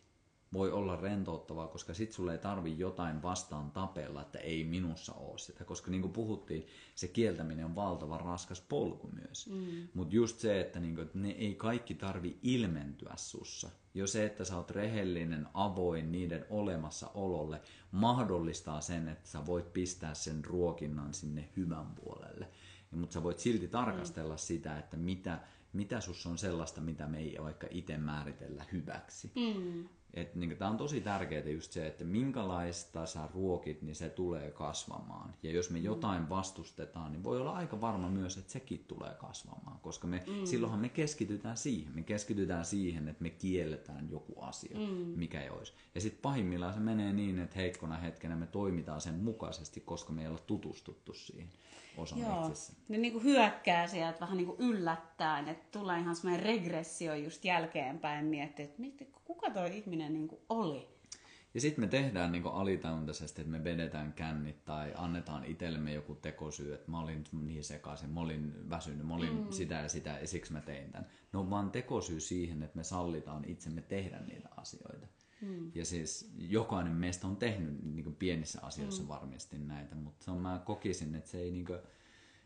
[0.54, 5.38] voi olla rentouttavaa, koska sit sulle ei tarvi jotain vastaan tapella, että ei minussa ole
[5.38, 5.64] sitä.
[5.64, 9.50] Koska niin kuin puhuttiin, se kieltäminen on valtavan raskas polku myös.
[9.50, 9.88] Mm.
[9.94, 13.70] Mutta just se, että, niin kuin, että ne ei kaikki tarvi ilmentyä sussa.
[13.94, 17.60] Jo se, että sä oot rehellinen, avoin niiden olemassaololle,
[17.92, 22.48] mahdollistaa sen, että sä voit pistää sen ruokinnan sinne hyvän puolelle.
[22.90, 24.38] Mutta sä voit silti tarkastella mm.
[24.38, 25.40] sitä, että mitä,
[25.72, 29.32] mitä sus on sellaista, mitä me ei vaikka itse määritellä hyväksi.
[29.34, 29.88] Mm.
[30.14, 34.50] Et, niin, tämä on tosi tärkeää just se, että minkälaista sä ruokit, niin se tulee
[34.50, 35.34] kasvamaan.
[35.42, 35.84] Ja jos me mm.
[35.84, 39.78] jotain vastustetaan, niin voi olla aika varma myös, että sekin tulee kasvamaan.
[39.80, 40.44] Koska me, mm.
[40.44, 41.94] silloinhan me keskitytään siihen.
[41.94, 45.18] Me keskitytään siihen, että me kielletään joku asia, mm.
[45.18, 45.72] mikä ei olisi.
[45.94, 50.22] Ja sitten pahimmillaan se menee niin, että heikkona hetkenä me toimitaan sen mukaisesti, koska me
[50.22, 51.48] ei olla tutustuttu siihen
[51.96, 52.46] osana Joo.
[52.46, 52.72] itsessä.
[52.88, 58.64] Ne niinku hyökkää sieltä vähän niinku yllättäen, että tulee ihan semmoinen regressio just jälkeenpäin miettiä,
[58.64, 60.94] että kuka tuo ihminen niinku oli.
[61.54, 66.74] Ja sitten me tehdään niinku alitajuntaisesti, että me vedetään kännit tai annetaan itsellemme joku tekosyy,
[66.74, 69.50] että mä olin niin sekaisin, mä olin väsynyt, mä olin mm.
[69.50, 71.10] sitä ja sitä ja siksi mä tein tämän.
[71.32, 75.06] Ne on vaan tekosyy siihen, että me sallitaan itsemme tehdä niitä asioita.
[75.44, 75.70] Mm.
[75.74, 79.08] Ja siis jokainen meistä on tehnyt niin kuin pienissä asioissa mm.
[79.08, 81.78] varmasti näitä, mutta se on, mä kokisin, että se ei, niin kuin,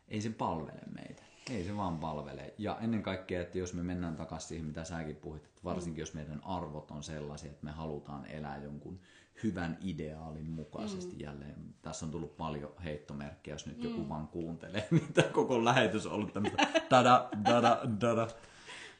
[0.07, 1.23] ei se palvele meitä.
[1.49, 2.53] Ei se vaan palvele.
[2.57, 6.01] Ja ennen kaikkea, että jos me mennään takaisin siihen, mitä säkin puhuit, että varsinkin mm.
[6.01, 8.99] jos meidän arvot on sellaisia, että me halutaan elää jonkun
[9.43, 11.19] hyvän ideaalin mukaisesti mm.
[11.19, 11.75] jälleen.
[11.81, 13.83] Tässä on tullut paljon heittomerkkejä, jos nyt mm.
[13.83, 18.27] joku vaan kuuntelee, mitä koko lähetys on ollut tämmöistä tada, tada, tada.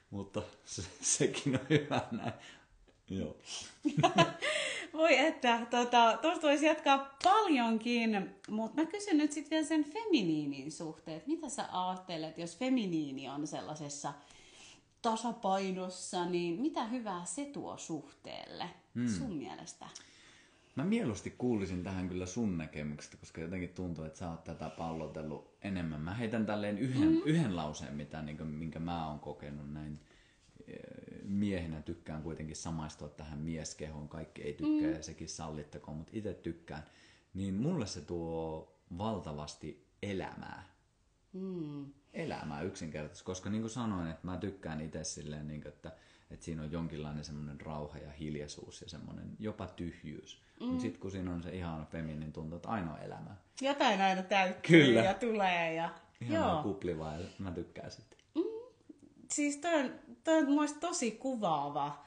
[0.10, 2.34] Mutta se, sekin on hyvä näin.
[3.10, 3.38] Joo.
[4.94, 10.72] Voi että, tuota, tuosta voisi jatkaa paljonkin, mutta mä kysyn nyt sitten vielä sen feminiinin
[10.72, 11.22] suhteen.
[11.28, 14.14] Mitä sä ajattelet, jos feminiini on sellaisessa
[15.02, 19.08] tasapainossa, niin mitä hyvää se tuo suhteelle hmm.
[19.08, 19.86] sun mielestä?
[20.76, 25.58] Mä mieluusti kuulisin tähän kyllä sun näkemyksestä, koska jotenkin tuntuu, että sä oot tätä pallotellut
[25.62, 26.02] enemmän.
[26.02, 27.22] Mä heitän tälleen yhden, mm.
[27.26, 30.00] yhden lauseen, mitä, niin kuin, minkä mä oon kokenut näin
[31.40, 34.10] miehenä tykkään kuitenkin samaistua tähän mieskehoon.
[34.10, 34.96] Kaikki ei tykkää mm.
[34.96, 36.84] ja sekin sallittakoon, mutta itse tykkään.
[37.34, 40.64] Niin mulle se tuo valtavasti elämää.
[41.34, 41.86] Mm.
[42.14, 45.92] Elämää yksinkertaisesti, koska niin kuin sanoin, että mä tykkään itse silleen, niin kuin, että,
[46.32, 50.42] että siinä on jonkinlainen semmoinen rauha ja hiljaisuus ja semmoinen jopa tyhjyys.
[50.60, 50.66] Mm.
[50.66, 53.36] Mutta sitten kun siinä on se ihan feminin tuntuu, että aina on elämä.
[53.62, 55.02] Jotain aina täyttyy Kyllä.
[55.02, 55.74] ja tulee.
[55.74, 55.90] Ja...
[56.22, 56.64] Ihan Joo.
[56.64, 58.19] kuplivaa ja mä tykkään sitten
[59.40, 59.92] siis toi on,
[60.24, 62.06] toi on tosi kuvaava.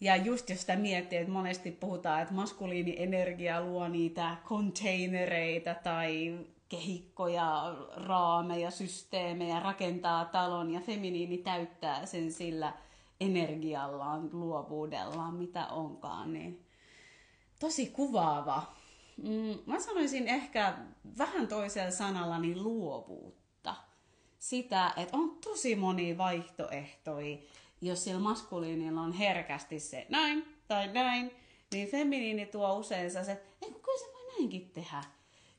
[0.00, 6.38] Ja just jos sitä miettii, että monesti puhutaan, että maskuliini-energia luo niitä containereita tai
[6.68, 12.72] kehikkoja, raameja, systeemejä, rakentaa talon ja feminiini täyttää sen sillä
[13.20, 16.66] energiallaan, luovuudellaan, mitä onkaan, niin
[17.60, 18.62] tosi kuvaava.
[19.16, 20.74] Mm, mä sanoisin ehkä
[21.18, 23.45] vähän toisella sanalla niin luovuutta
[24.48, 27.36] sitä, että on tosi moni vaihtoehtoja,
[27.80, 31.30] jos sillä maskuliinilla on herkästi se näin tai näin,
[31.72, 35.04] niin feminiini tuo usein se, että kyllä se voi näinkin tehdä.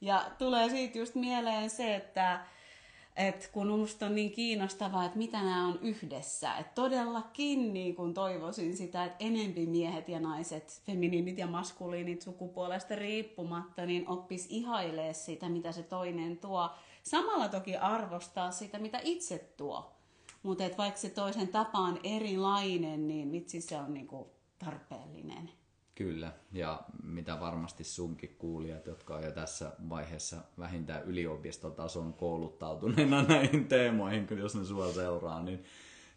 [0.02, 2.46] Ja tulee siitä just mieleen se, että,
[3.16, 6.58] että kun minusta on niin kiinnostavaa, että mitä nämä on yhdessä.
[6.58, 12.96] Että todellakin niin kun toivoisin sitä, että enempi miehet ja naiset, feminiinit ja maskuliinit sukupuolesta
[12.96, 16.70] riippumatta, niin oppis ihailee sitä, mitä se toinen tuo.
[17.08, 19.98] Samalla toki arvostaa sitä, mitä itse tuo.
[20.44, 25.52] Mutta vaikka se toisen tapa on erilainen, niin vitsi se on niinku tarpeellinen.
[25.96, 33.68] Kyllä, ja mitä varmasti sunkin kuulijat, jotka on jo tässä vaiheessa vähintään yliopistotason kouluttautuneena näihin
[33.68, 35.64] teemoihin, jos ne sua seuraa, niin,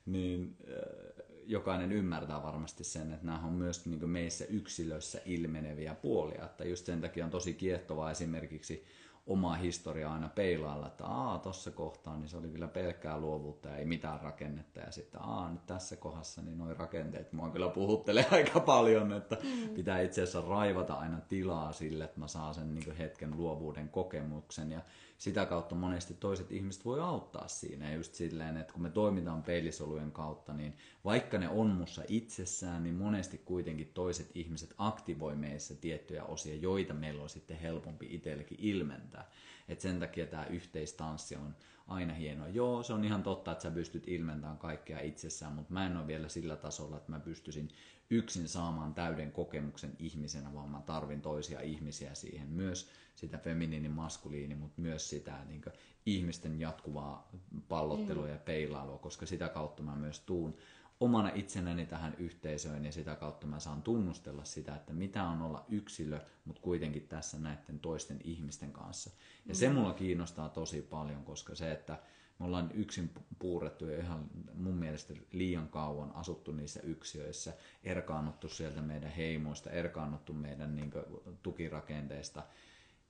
[0.07, 6.45] niin äh, jokainen ymmärtää varmasti sen, että nämä on myös niin meissä yksilöissä ilmeneviä puolia.
[6.45, 8.85] Että just sen takia on tosi kiehtovaa esimerkiksi
[9.27, 13.77] omaa historiaa aina peilailla, että aa, tuossa kohtaa, niin se oli kyllä pelkkää luovuutta ja
[13.77, 14.81] ei mitään rakennetta.
[14.81, 19.37] Ja sitten aa, nyt tässä kohdassa, niin noin rakenteet mua kyllä puhuttelee aika paljon, että
[19.43, 19.69] mm.
[19.69, 24.73] pitää itse asiassa raivata aina tilaa sille, että mä saan sen niin hetken luovuuden kokemuksen.
[24.73, 24.81] Ja
[25.21, 27.91] sitä kautta monesti toiset ihmiset voi auttaa siinä.
[27.91, 32.83] Ja just silleen, että kun me toimitaan peilisolujen kautta, niin vaikka ne on mussa itsessään,
[32.83, 38.59] niin monesti kuitenkin toiset ihmiset aktivoi meissä tiettyjä osia, joita meillä on sitten helpompi itsellekin
[38.61, 39.20] ilmentää.
[39.69, 41.57] Et sen takia tämä yhteistanssi on
[41.89, 42.49] aina hienoa.
[42.49, 46.07] Joo, se on ihan totta, että sä pystyt ilmentämään kaikkea itsessään, mutta mä en ole
[46.07, 47.69] vielä sillä tasolla, että mä pystyisin
[48.11, 52.49] yksin saamaan täyden kokemuksen ihmisenä, vaan mä tarvin toisia ihmisiä siihen.
[52.49, 55.63] Myös sitä feminiini, maskuliini, mutta myös sitä niin
[56.07, 57.31] ihmisten jatkuvaa
[57.69, 58.33] pallottelua mm.
[58.33, 60.57] ja peilailua, koska sitä kautta mä myös tuun
[61.01, 65.65] omana itsenäni tähän yhteisöön ja sitä kautta mä saan tunnustella sitä, että mitä on olla
[65.69, 69.11] yksilö, mutta kuitenkin tässä näiden toisten ihmisten kanssa.
[69.47, 71.99] Ja se mulla kiinnostaa tosi paljon, koska se, että
[72.39, 77.53] me ollaan yksin puurettu ja ihan mun mielestä liian kauan asuttu niissä yksiöissä,
[77.85, 81.05] erkaannuttu sieltä meidän heimoista, erkaannuttu meidän niin kuin,
[81.43, 82.43] tukirakenteista.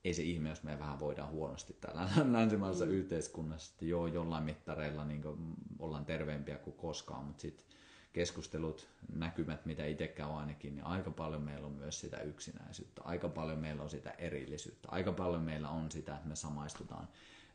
[0.04, 2.92] Ei se ihme, jos me vähän voidaan huonosti täällä länsimaisessa mm.
[2.92, 7.69] yhteiskunnassa, että joo, jollain mittareilla niin kuin, ollaan terveempiä kuin koskaan, mutta sitten
[8.12, 13.28] keskustelut, näkymät, mitä itse käy ainakin, niin aika paljon meillä on myös sitä yksinäisyyttä, aika
[13.28, 17.08] paljon meillä on sitä erillisyyttä, aika paljon meillä on sitä, että me samaistutaan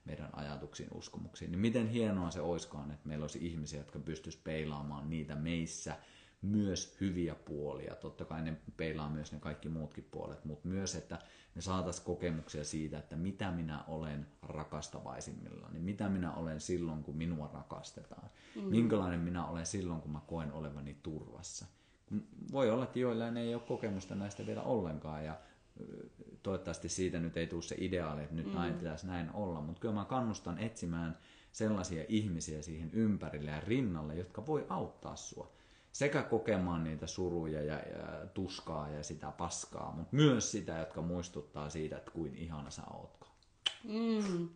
[0.05, 1.51] meidän ajatuksiin, uskomuksiin.
[1.51, 5.95] Niin miten hienoa se oiskaan, että meillä olisi ihmisiä, jotka pystyisivät peilaamaan niitä meissä
[6.41, 7.95] myös hyviä puolia.
[7.95, 11.19] Totta kai ne peilaa myös ne kaikki muutkin puolet, mutta myös, että
[11.55, 17.17] me saataisiin kokemuksia siitä, että mitä minä olen rakastavaisimmilla, niin mitä minä olen silloin, kun
[17.17, 18.29] minua rakastetaan.
[18.55, 18.61] Mm.
[18.61, 21.65] Minkälainen minä olen silloin, kun mä koen olevani turvassa.
[22.51, 25.39] Voi olla, että joillain ei ole kokemusta näistä vielä ollenkaan, ja
[26.43, 28.53] toivottavasti siitä nyt ei tule se ideaali, että nyt mm.
[28.53, 31.17] näin pitäisi näin olla, mutta kyllä mä kannustan etsimään
[31.51, 35.51] sellaisia ihmisiä siihen ympärille ja rinnalle, jotka voi auttaa sua.
[35.95, 41.69] Sekä kokemaan niitä suruja ja, ja tuskaa ja sitä paskaa, mutta myös sitä, jotka muistuttaa
[41.69, 43.27] siitä, että kuin ihana sä ootko.
[43.83, 44.49] Mm.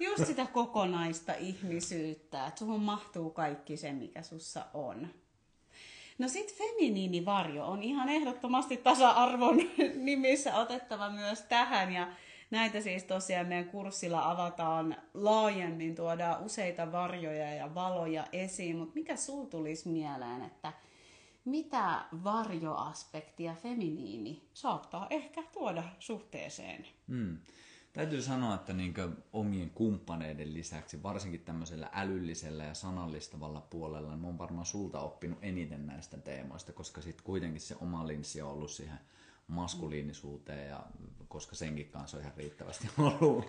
[0.00, 5.08] Just sitä kokonaista ihmisyyttä, että suhun mahtuu kaikki se, mikä sussa on.
[6.18, 9.56] No sit feminiinivarjo on ihan ehdottomasti tasa-arvon
[9.94, 12.08] nimissä otettava myös tähän ja
[12.52, 19.16] näitä siis tosiaan meidän kurssilla avataan laajemmin, tuodaan useita varjoja ja valoja esiin, mutta mikä
[19.16, 20.72] sul tulisi mieleen, että
[21.44, 26.86] mitä varjoaspektia feminiini saattaa ehkä tuoda suhteeseen?
[27.06, 27.38] Mm.
[27.92, 28.94] Täytyy sanoa, että niin
[29.32, 35.38] omien kumppaneiden lisäksi, varsinkin tämmöisellä älyllisellä ja sanallistavalla puolella, niin mä oon varmaan sulta oppinut
[35.42, 38.98] eniten näistä teemoista, koska sitten kuitenkin se oma linssi on ollut siihen
[39.46, 40.86] maskuliinisuuteen, ja
[41.28, 42.88] koska senkin kanssa on ihan riittävästi
[43.20, 43.46] ollut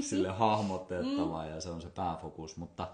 [0.00, 2.88] sille hahmotettavaa, ja se on se pääfokus, mutta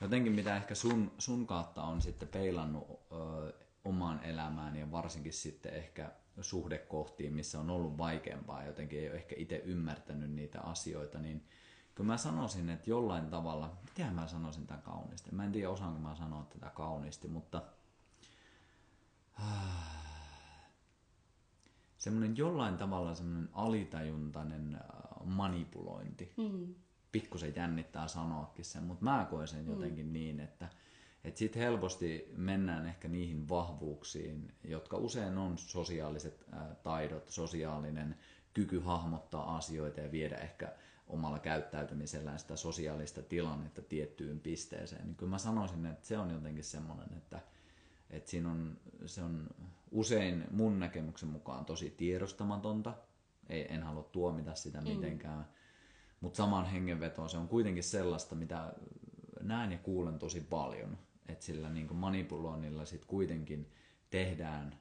[0.00, 3.52] jotenkin mitä ehkä sun, sun kautta on sitten peilannut ö,
[3.84, 9.34] omaan elämään ja varsinkin sitten ehkä suhdekohtiin, missä on ollut vaikeampaa, jotenkin ei ole ehkä
[9.38, 11.46] itse ymmärtänyt niitä asioita, niin
[11.94, 16.00] kyllä mä sanoisin, että jollain tavalla, miten mä sanoisin tämän kauniisti, mä en tiedä osaanko
[16.00, 17.62] mä sanoa tätä kauniisti, mutta
[22.02, 26.32] semmoinen jollain tavalla semmoinen alitajuntainen äh, manipulointi.
[26.36, 26.74] Mm.
[27.12, 29.70] Pikkusen jännittää sanoakin sen, mutta mä koen sen mm.
[29.70, 30.12] jotenkin mm.
[30.12, 30.68] niin, että–
[31.24, 38.16] että sitten helposti mennään ehkä niihin vahvuuksiin, jotka usein on sosiaaliset ää, taidot, sosiaalinen
[38.54, 40.72] kyky hahmottaa asioita ja viedä ehkä
[41.06, 45.06] omalla käyttäytymisellään sitä sosiaalista tilannetta tiettyyn pisteeseen.
[45.06, 47.40] Niin kyllä mä sanoisin, että se on jotenkin semmoinen, että,
[48.10, 48.76] että siinä on,
[49.06, 49.48] se on
[49.92, 52.94] usein mun näkemyksen mukaan tosi tiedostamatonta.
[53.48, 54.88] Ei, en halua tuomita sitä mm.
[54.88, 55.38] mitenkään.
[55.38, 55.44] Mm.
[56.20, 58.72] Mutta saman hengenvetoon se on kuitenkin sellaista, mitä
[59.40, 63.70] näen ja kuulen tosi paljon että sillä niin manipuloinnilla sitten kuitenkin
[64.10, 64.78] tehdään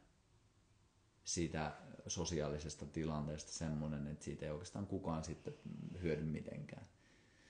[1.23, 1.71] siitä
[2.07, 5.53] sosiaalisesta tilanteesta semmoinen, että siitä ei oikeastaan kukaan sitten
[6.01, 6.85] hyödy mitenkään.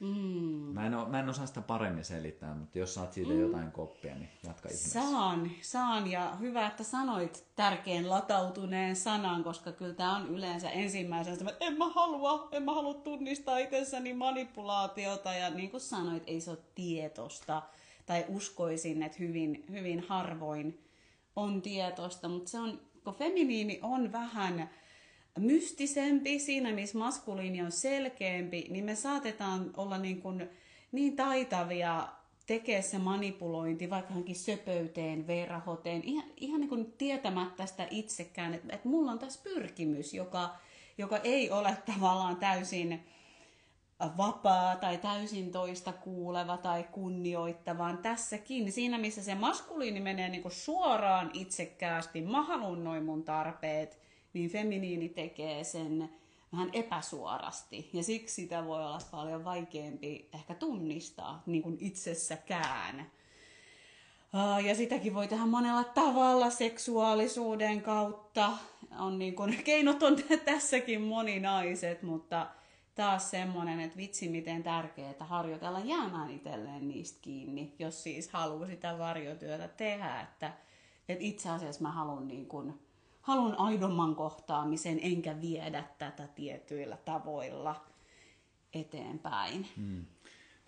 [0.01, 0.73] Mm.
[0.73, 3.39] Mä, en o, mä en osaa sitä paremmin selittää, mutta jos saat siitä mm.
[3.39, 5.01] jotain koppia, niin jatka ihmeessä.
[5.01, 11.37] Saan, saan ja hyvä, että sanoit tärkeän latautuneen sanan, koska kyllä tämä on yleensä ensimmäisenä,
[11.49, 16.41] että en mä halua, en mä halua tunnistaa itsessäni manipulaatiota ja niin kuin sanoit, ei
[16.41, 17.61] se ole tietosta
[18.05, 20.83] tai uskoisin, että hyvin, hyvin harvoin
[21.35, 24.69] on tietoista, mutta se on, kun feminiini on vähän
[25.39, 30.49] mystisempi, siinä missä maskuliini on selkeämpi, niin me saatetaan olla niin, kuin,
[30.91, 32.07] niin taitavia
[32.47, 38.75] tekee se manipulointi vaikka johonkin söpöyteen, verhoteen, ihan, ihan niin kuin tietämättä sitä itsekään, että,
[38.75, 40.55] että mulla on tässä pyrkimys, joka,
[40.97, 43.05] joka ei ole tavallaan täysin
[44.17, 50.41] vapaa tai täysin toista kuuleva tai kunnioittava, vaan tässäkin, siinä missä se maskuliini menee niin
[50.41, 53.99] kuin suoraan itsekkäästi, mä noin mun tarpeet,
[54.34, 56.09] niin feminiini tekee sen
[56.53, 57.89] vähän epäsuorasti.
[57.93, 63.11] Ja siksi sitä voi olla paljon vaikeampi ehkä tunnistaa niin kuin itsessäkään.
[64.65, 68.51] Ja sitäkin voi tehdä monella tavalla seksuaalisuuden kautta.
[68.99, 70.15] On niin kuin, keinot on
[70.45, 72.47] tässäkin moninaiset, mutta
[72.95, 78.97] taas semmoinen, että vitsi miten tärkeää harjoitella jäämään itselleen niistä kiinni, jos siis haluaa sitä
[78.97, 80.53] varjotyötä tehdä, että,
[81.09, 82.79] että itse asiassa mä haluan niin kuin,
[83.22, 87.86] haluan aidomman kohtaamisen, enkä viedä tätä tietyillä tavoilla
[88.74, 89.67] eteenpäin.
[89.78, 90.05] Hmm.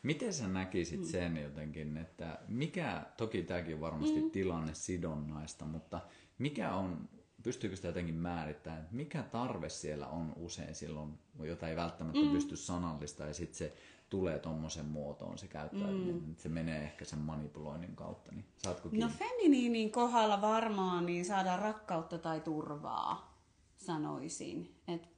[0.04, 1.06] Miten sä näkisit mm.
[1.06, 4.32] sen jotenkin, että mikä, toki tämäkin on varmasti mm.
[4.32, 6.02] tilanne sidonnaista, mutta
[6.38, 7.10] mikä on,
[7.44, 12.32] pystyykö sitä jotenkin määrittämään, että mikä tarve siellä on usein silloin, jota ei välttämättä mm.
[12.32, 13.76] pysty sanallista ja sitten se
[14.14, 16.36] tulee tuommoisen muotoon se käyttäytyminen, mm.
[16.38, 19.06] se menee ehkä sen manipuloinnin kautta, niin saatko kiinni?
[19.06, 23.38] No feminiinin kohdalla varmaan niin saadaan rakkautta tai turvaa,
[23.78, 24.76] sanoisin.
[24.88, 25.10] Et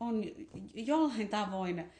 [0.00, 0.24] on
[0.74, 1.92] jollain tavoin,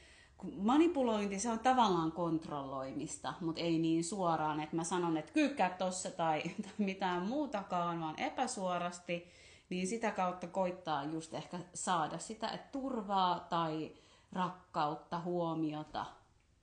[0.56, 6.10] manipulointi se on tavallaan kontrolloimista, mutta ei niin suoraan, että mä sanon, että kyykkää tossa
[6.10, 9.26] tai, tai mitään muutakaan, vaan epäsuorasti,
[9.70, 13.92] niin sitä kautta koittaa just ehkä saada sitä, että turvaa tai
[14.32, 16.06] rakkautta, huomiota,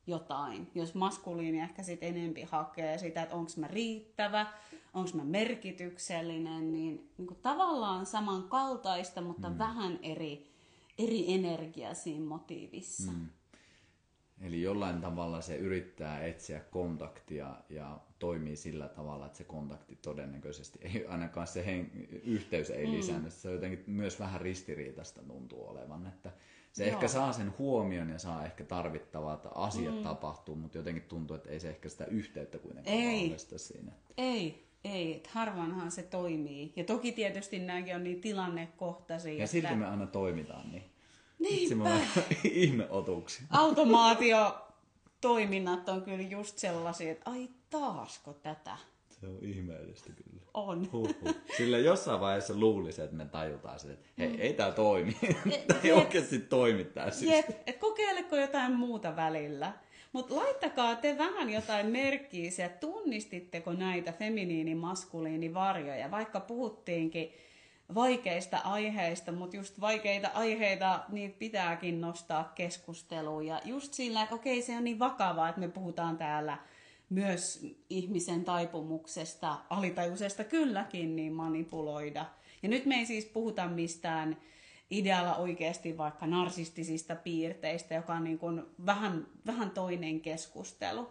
[0.09, 0.67] jotain.
[0.75, 4.47] Jos maskuliini ehkä sitten enempi hakee sitä, että onko mä riittävä,
[4.93, 9.57] onko mä merkityksellinen, niin, niin kuin tavallaan samankaltaista, mutta mm.
[9.57, 10.47] vähän eri,
[10.97, 13.11] eri energia siinä motiivissa.
[13.11, 13.29] Mm.
[14.41, 20.79] Eli jollain tavalla se yrittää etsiä kontaktia ja toimii sillä tavalla, että se kontakti todennäköisesti
[20.81, 21.91] ei ainakaan se hen,
[22.23, 22.93] yhteys ei mm.
[22.93, 23.33] lisännyt.
[23.33, 26.31] Se jotenkin myös vähän ristiriitasta tuntuu olevan, että
[26.79, 26.93] se Joo.
[26.93, 30.03] ehkä saa sen huomion ja saa ehkä tarvittavat asiat mm.
[30.03, 33.35] tapahtuu, mutta jotenkin tuntuu, että ei se ehkä sitä yhteyttä kuitenkaan ei.
[33.55, 33.91] siinä.
[34.17, 35.29] Ei, ei, että
[35.89, 36.73] se toimii.
[36.75, 39.33] Ja toki tietysti nämäkin on niin tilannekohtaisia.
[39.33, 39.51] Ja että...
[39.51, 40.83] silti me aina toimitaan niin.
[41.39, 41.99] Niinpä.
[42.43, 43.45] ihmeotuksia.
[43.49, 44.67] Automaatio
[45.21, 48.77] toiminnat on kyllä just sellaisia, että ai taasko tätä.
[49.21, 50.41] Se on ihmeellistä kyllä.
[50.53, 50.91] On.
[50.91, 51.35] Huhhuh.
[51.57, 54.35] Sillä jossain vaiheessa luulisi, että me tajutaan sitä, että hei, mm.
[54.39, 55.17] ei tämä toimi.
[55.67, 59.73] Tämä ei oikeasti toimi tämä Jep, että kokeileko jotain muuta välillä.
[60.13, 67.33] Mutta laittakaa te vähän jotain merkkiä että tunnistitteko näitä feminiini-maskuliini-varjoja, vaikka puhuttiinkin
[67.95, 73.45] vaikeista aiheista, mutta just vaikeita aiheita niitä pitääkin nostaa keskusteluun.
[73.45, 76.57] Ja just sillä, että okei, se on niin vakavaa, että me puhutaan täällä
[77.09, 82.25] myös ihmisen taipumuksesta, alitajuisesta kylläkin, niin manipuloida.
[82.63, 84.37] Ja nyt me ei siis puhuta mistään
[84.91, 91.09] idealla oikeasti vaikka narsistisista piirteistä, joka on niin kuin vähän, vähän toinen keskustelu.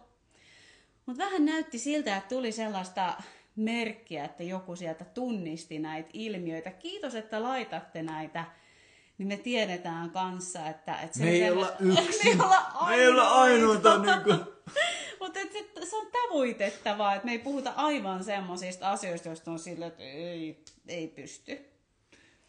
[1.05, 3.13] Mutta vähän näytti siltä, että tuli sellaista
[3.55, 6.71] merkkiä, että joku sieltä tunnisti näitä ilmiöitä.
[6.71, 8.45] Kiitos, että laitatte näitä,
[9.17, 11.01] niin me tiedetään kanssa, että...
[11.01, 12.37] että se me ei olla yksin.
[12.87, 13.97] me ei olla ainoita.
[13.97, 14.39] niin kuin...
[15.19, 19.85] Mutta se, se on tavoitettavaa, että me ei puhuta aivan semmoisista asioista, joista on sille,
[19.85, 21.59] että ei, ei pysty.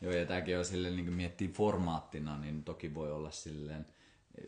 [0.01, 3.87] Joo, ja tämäkin on silleen, niin miettii formaattina, niin toki voi olla silleen,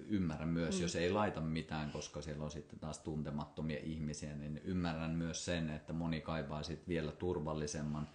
[0.09, 0.83] ymmärrän myös, mm.
[0.83, 5.71] jos ei laita mitään, koska siellä on sitten taas tuntemattomia ihmisiä, niin ymmärrän myös sen,
[5.71, 8.09] että moni kaipaa sitten vielä turvallisemman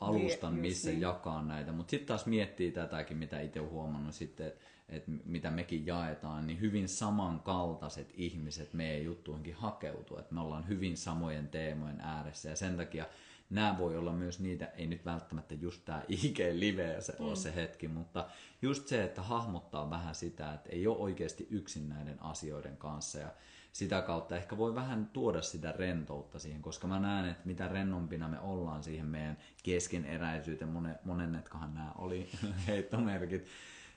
[0.00, 1.00] alustan, missä niin.
[1.00, 1.72] jakaa näitä.
[1.72, 4.52] Mutta sitten taas miettii tätäkin, mitä itse olen huomannut sitten,
[4.88, 10.18] että mitä mekin jaetaan, niin hyvin samankaltaiset ihmiset meidän juttuihinkin hakeutuu.
[10.18, 13.06] Että me ollaan hyvin samojen teemojen ääressä ja sen takia
[13.50, 17.24] nämä voi olla myös niitä, ei nyt välttämättä just tämä IG-live se mm.
[17.24, 18.28] ole se hetki, mutta
[18.62, 23.28] just se, että hahmottaa vähän sitä, että ei ole oikeasti yksin näiden asioiden kanssa ja
[23.72, 28.28] sitä kautta ehkä voi vähän tuoda sitä rentoutta siihen, koska mä näen, että mitä rennompina
[28.28, 32.28] me ollaan siihen meidän keskeneräisyyteen, monennetkohan nämä oli
[32.66, 33.46] heittomerkit,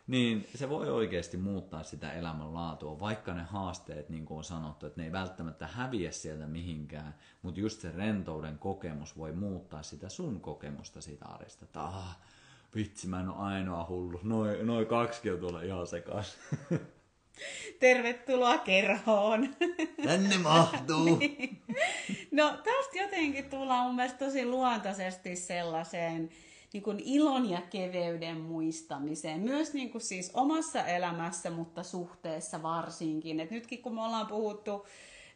[0.07, 5.01] niin se voi oikeasti muuttaa sitä elämänlaatua, vaikka ne haasteet, niin kuin on sanottu, että
[5.01, 10.41] ne ei välttämättä häviä sieltä mihinkään, mutta just se rentouden kokemus voi muuttaa sitä sun
[10.41, 11.25] kokemusta siitä.
[11.63, 12.17] Että ah,
[12.75, 14.19] vitsi, mä en ole ainoa hullu.
[14.23, 16.37] Noin noi kaksi on tuolla ihan sekas.
[17.79, 19.55] Tervetuloa kerhoon.
[20.03, 21.05] Tänne mahtuu.
[21.19, 21.61] niin.
[22.31, 26.29] No tästä jotenkin tullaan mun mielestä tosi luontaisesti sellaiseen,
[26.73, 33.39] niin kuin ilon ja keveyden muistamiseen, myös niin kuin siis omassa elämässä, mutta suhteessa varsinkin.
[33.39, 34.85] Et nytkin kun me ollaan puhuttu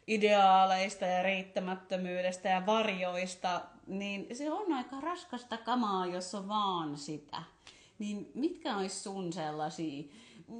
[0.06, 7.42] ideaaleista ja riittämättömyydestä ja varjoista, niin se on aika raskasta kamaa, jos on vaan sitä.
[7.98, 10.02] Niin mitkä olisi sun sellaisia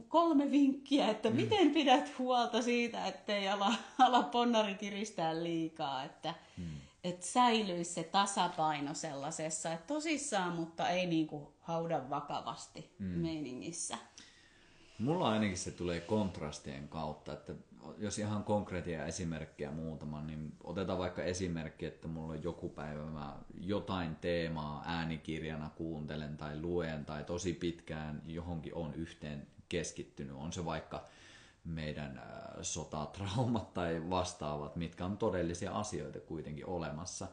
[0.09, 1.37] kolme vinkkiä, että mm.
[1.37, 8.05] miten pidät huolta siitä, ettei ala, ala ponnari kiristää liikaa, että mm että säilyisi se
[8.05, 13.07] tasapaino sellaisessa, että tosissaan, mutta ei niin kuin hauda vakavasti mm.
[13.07, 13.99] meiningissä.
[14.99, 17.55] Mulla ainakin se tulee kontrastien kautta, että
[17.99, 23.37] jos ihan konkreettia esimerkkiä muutama, niin otetaan vaikka esimerkki, että mulla on joku päivä mä
[23.61, 30.37] jotain teemaa äänikirjana kuuntelen tai luen tai tosi pitkään johonkin on yhteen keskittynyt.
[30.37, 31.05] On se vaikka
[31.64, 32.25] meidän äh,
[32.62, 37.29] sotatraumat tai vastaavat, mitkä on todellisia asioita kuitenkin olemassa.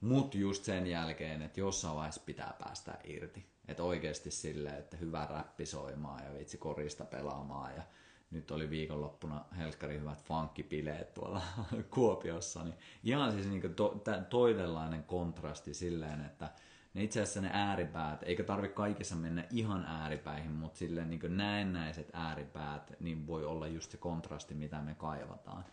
[0.00, 3.46] Mutta just sen jälkeen, että jossain vaiheessa pitää päästä irti.
[3.68, 7.82] Että oikeasti sille, että hyvä räppi soimaan ja vitsi korista pelaamaan ja
[8.30, 11.42] nyt oli viikonloppuna helkkari hyvät funkkipileet tuolla
[11.94, 12.74] Kuopiossa, niin
[13.04, 16.48] ihan siis niin to, toisenlainen kontrasti silleen, että
[16.96, 22.10] ne itse asiassa ne ääripäät, eikä tarvi kaikissa mennä ihan ääripäihin, mutta silleen niin näennäiset
[22.12, 25.64] ääripäät, niin voi olla just se kontrasti, mitä me kaivataan.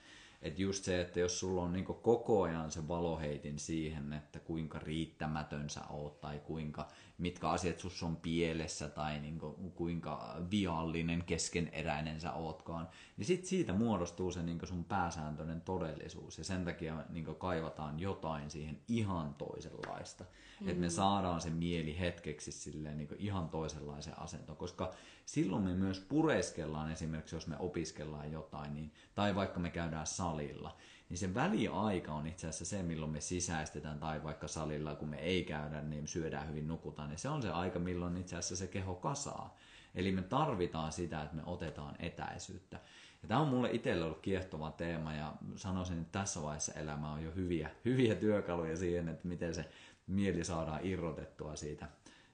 [0.42, 4.80] Että just se, että jos sulla on niin koko ajan se valoheitin siihen, että kuinka
[4.80, 6.88] riittämätön sä oot tai kuinka,
[7.18, 9.40] mitkä asiat sus on pielessä tai niin
[9.76, 16.44] kuinka viallinen keskeneräinen sä ootkaan, niin sit siitä muodostuu se niin sun pääsääntöinen todellisuus ja
[16.44, 20.26] sen takia niin kaivataan jotain siihen ihan toisenlaista.
[20.60, 20.70] Mm.
[20.70, 24.94] Että me saadaan se mieli hetkeksi silleen niin ihan toisenlaisen asentoon, koska
[25.26, 30.78] silloin me myös pureskellaan esimerkiksi, jos me opiskellaan jotain, niin, tai vaikka me käydään salilla,
[31.14, 35.20] niin se väliaika on itse asiassa se, milloin me sisäistetään, tai vaikka salilla, kun me
[35.20, 38.68] ei käydä, niin syödään hyvin, nukutaan, niin se on se aika, milloin itse asiassa se
[38.68, 39.58] keho kasaa.
[39.96, 42.80] Eli me tarvitaan sitä, että me otetaan etäisyyttä.
[43.22, 47.24] Ja tämä on mulle itselle ollut kiehtova teema ja sanoisin, että tässä vaiheessa elämä on
[47.24, 49.66] jo hyviä, hyviä työkaluja siihen, että miten se
[50.08, 51.88] mieli saadaan irrotettua siitä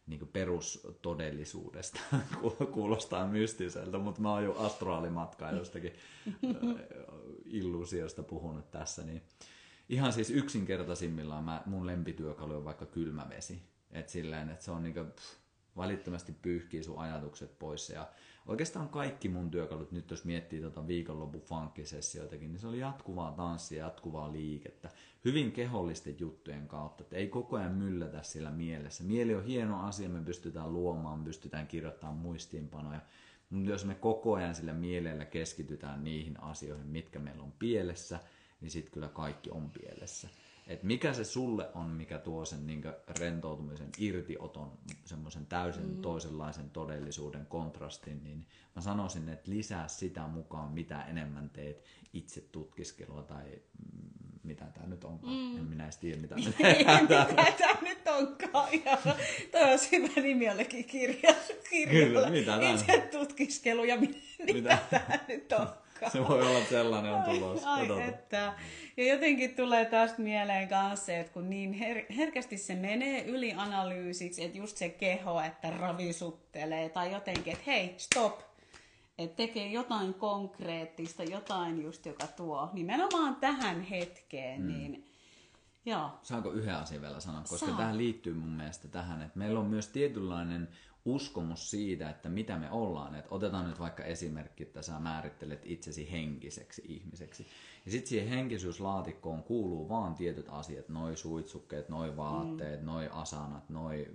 [0.07, 1.99] niin perustodellisuudesta.
[2.73, 5.93] Kuulostaa mystiseltä, mutta mä oon jo astraalimatkailustakin
[7.49, 9.03] illuusiosta puhunut tässä.
[9.03, 9.21] Niin
[9.89, 13.61] ihan siis yksinkertaisimmillaan mä, mun lempityökalu on vaikka kylmä vesi.
[13.91, 15.39] Et silleen, että se on niinku, pff,
[15.77, 17.89] välittömästi pyyhkii sun ajatukset pois.
[17.89, 18.07] Ja
[18.45, 23.83] oikeastaan kaikki mun työkalut, nyt jos miettii tota viikonlopun funkkisessioitakin, niin se oli jatkuvaa tanssia,
[23.83, 24.89] jatkuvaa liikettä,
[25.25, 29.03] hyvin kehollisten juttujen kautta, että ei koko ajan myllätä sillä mielessä.
[29.03, 33.01] Mieli on hieno asia, me pystytään luomaan, me pystytään kirjoittamaan muistiinpanoja,
[33.49, 38.19] mutta jos me koko ajan sillä mielellä keskitytään niihin asioihin, mitkä meillä on pielessä,
[38.61, 40.29] niin sitten kyllä kaikki on pielessä
[40.69, 42.83] että mikä se sulle on, mikä tuo sen niin
[43.19, 44.71] rentoutumisen irtioton,
[45.05, 46.01] semmoisen täysin mm.
[46.01, 48.45] toisenlaisen todellisuuden kontrastin, niin
[48.75, 51.83] mä sanoisin, että lisää sitä mukaan, mitä enemmän teet
[52.13, 53.61] itse tutkiskelua tai
[54.49, 55.33] mitä tämä nyt onkaan.
[55.33, 55.57] Mm.
[55.57, 56.35] En minä edes tiedä, mitä
[57.01, 57.25] mitä
[57.57, 58.69] tämä nyt onkaan.
[58.85, 58.97] Ja
[59.51, 61.59] toi on hyvä nimi jollekin kirjalle.
[61.89, 64.17] Kyllä, mitä tämä Itse tutkiskelu ja mitä,
[64.53, 65.67] mitä tämä nyt on.
[66.11, 67.63] Se voi olla sellainen on tulos.
[67.65, 68.53] Ai, ai että.
[68.97, 74.57] Ja jotenkin tulee tästä mieleen kanssa, että kun niin her- herkästi se menee ylianalyysiksi, että
[74.57, 78.48] just se keho, että ravisuttelee tai jotenkin, että hei, stop,
[79.19, 84.67] että tekee jotain konkreettista, jotain just, joka tuo nimenomaan tähän hetkeen, mm.
[84.67, 85.05] niin
[85.85, 86.09] Joo.
[86.23, 87.41] Saanko yhden asian vielä sanoa?
[87.41, 87.77] Koska Saa.
[87.77, 90.67] tähän liittyy mun mielestä tähän, että meillä on myös tietynlainen
[91.05, 93.15] uskomus siitä, että mitä me ollaan.
[93.15, 97.47] Et otetaan nyt vaikka esimerkki, että sä määrittelet itsesi henkiseksi ihmiseksi.
[97.85, 102.85] Ja sitten siihen henkisyyslaatikkoon kuuluu vaan tietyt asiat, noi suitsukkeet, noi vaatteet, mm.
[102.85, 104.07] noi asanat, noi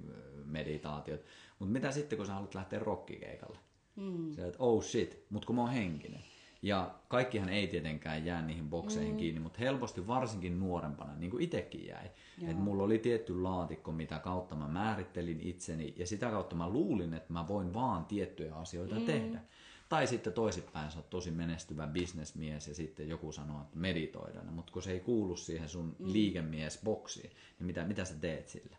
[0.44, 1.20] meditaatiot.
[1.58, 3.58] Mutta mitä sitten, kun sä haluat lähteä rockikeikalle?
[3.96, 4.32] Mm.
[4.32, 6.20] Sä että oh shit, mutta kun mä oon henkinen.
[6.62, 9.16] Ja kaikkihan ei tietenkään jää niihin bokseihin mm.
[9.16, 12.06] kiinni, mutta helposti varsinkin nuorempana, niin kuin itsekin jäi.
[12.42, 17.14] Että mulla oli tietty laatikko, mitä kautta mä määrittelin itseni, ja sitä kautta mä luulin,
[17.14, 19.04] että mä voin vaan tiettyjä asioita mm.
[19.04, 19.40] tehdä.
[19.88, 24.72] Tai sitten toisinpäin, sä oot tosi menestyvä bisnesmies ja sitten joku sanoo, että meditoidaan, mutta
[24.72, 26.12] kun se ei kuulu siihen sun mm.
[26.12, 28.76] liikemiesboksiin, niin mitä, mitä sä teet sillä?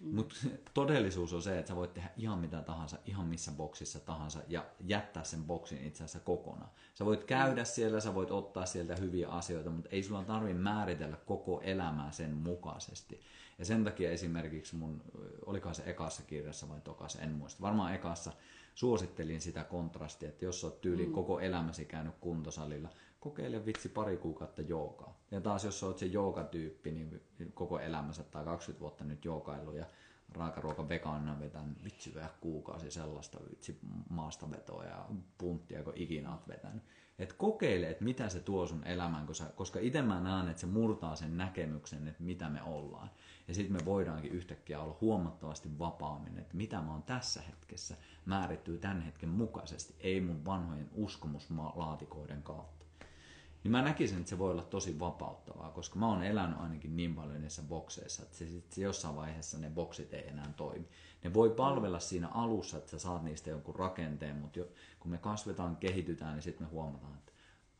[0.00, 0.14] Mm.
[0.14, 0.34] Mutta
[0.74, 4.66] todellisuus on se, että sä voit tehdä ihan mitä tahansa, ihan missä boksissa tahansa ja
[4.80, 6.70] jättää sen boksin itse asiassa kokonaan.
[6.94, 7.66] Sä voit käydä mm.
[7.66, 12.34] siellä, sä voit ottaa sieltä hyviä asioita, mutta ei sulla tarvi määritellä koko elämää sen
[12.34, 13.20] mukaisesti.
[13.58, 15.02] Ja sen takia esimerkiksi mun,
[15.46, 18.32] olikohan se ekassa kirjassa vai tokassa, en muista, varmaan ekassa
[18.74, 21.12] suosittelin sitä kontrastia, että jos oot tyyli mm.
[21.12, 22.88] koko elämäsi käynyt kuntosalilla,
[23.20, 25.18] kokeile vitsi pari kuukautta joogaa.
[25.30, 27.20] Ja taas jos oot se joogatyyppi, niin
[27.54, 29.86] koko elämänsä tai 20 vuotta nyt joogailu ja
[30.28, 33.78] raakaruoka vegaanina vetän vitsi vähän kuukausi sellaista vitsi
[34.10, 35.06] maastavetoa ja
[35.38, 36.82] punttia, kun ikinä oot vetänyt.
[37.18, 41.16] Et kokeile, että mitä se tuo sun elämään, koska itse mä näen, että se murtaa
[41.16, 43.10] sen näkemyksen, että mitä me ollaan.
[43.48, 47.96] Ja sitten me voidaankin yhtäkkiä olla huomattavasti vapaammin, että mitä mä oon tässä hetkessä
[48.26, 52.86] määrittyy tämän hetken mukaisesti, ei mun vanhojen uskomuslaatikoiden kautta
[53.64, 57.14] niin mä näkisin, että se voi olla tosi vapauttavaa, koska mä oon elänyt ainakin niin
[57.14, 60.88] paljon niissä bokseissa, että se, se jossain vaiheessa ne boksit ei enää toimi.
[61.24, 64.68] Ne voi palvella siinä alussa, että sä saat niistä jonkun rakenteen, mutta jo,
[65.00, 67.32] kun me kasvetaan, kehitytään, niin sitten me huomataan, että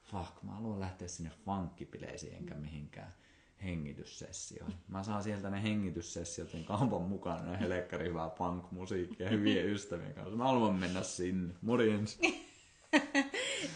[0.04, 3.14] fuck, mä haluan lähteä sinne funkkipileisiin enkä mihinkään
[3.62, 4.78] hengityssessioihin.
[4.88, 10.36] Mä saan sieltä ne hengityssessiot niin kaupan mukaan, ne helkkari hyvää punk-musiikkia hyviä ystävien kanssa.
[10.36, 11.54] Mä haluan mennä sinne.
[11.62, 12.18] Morjens!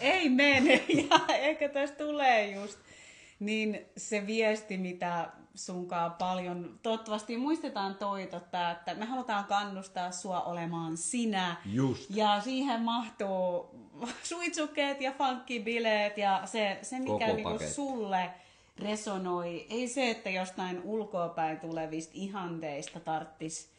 [0.03, 0.85] ei mene.
[1.11, 2.79] Ja ehkä tästä tulee just
[3.41, 6.79] niin se viesti, mitä sunkaan paljon.
[6.83, 11.57] Toivottavasti muistetaan toitottaa, että me halutaan kannustaa sua olemaan sinä.
[11.67, 12.11] Just.
[12.11, 13.71] Ja siihen mahtuu
[14.23, 17.75] suitsukeet ja funkkibileet ja se, se mikä Koko niinku paketti.
[17.75, 18.31] sulle
[18.79, 19.67] resonoi.
[19.71, 23.73] Ei se, että jostain ulkoapäin tulevista ihanteista tarttis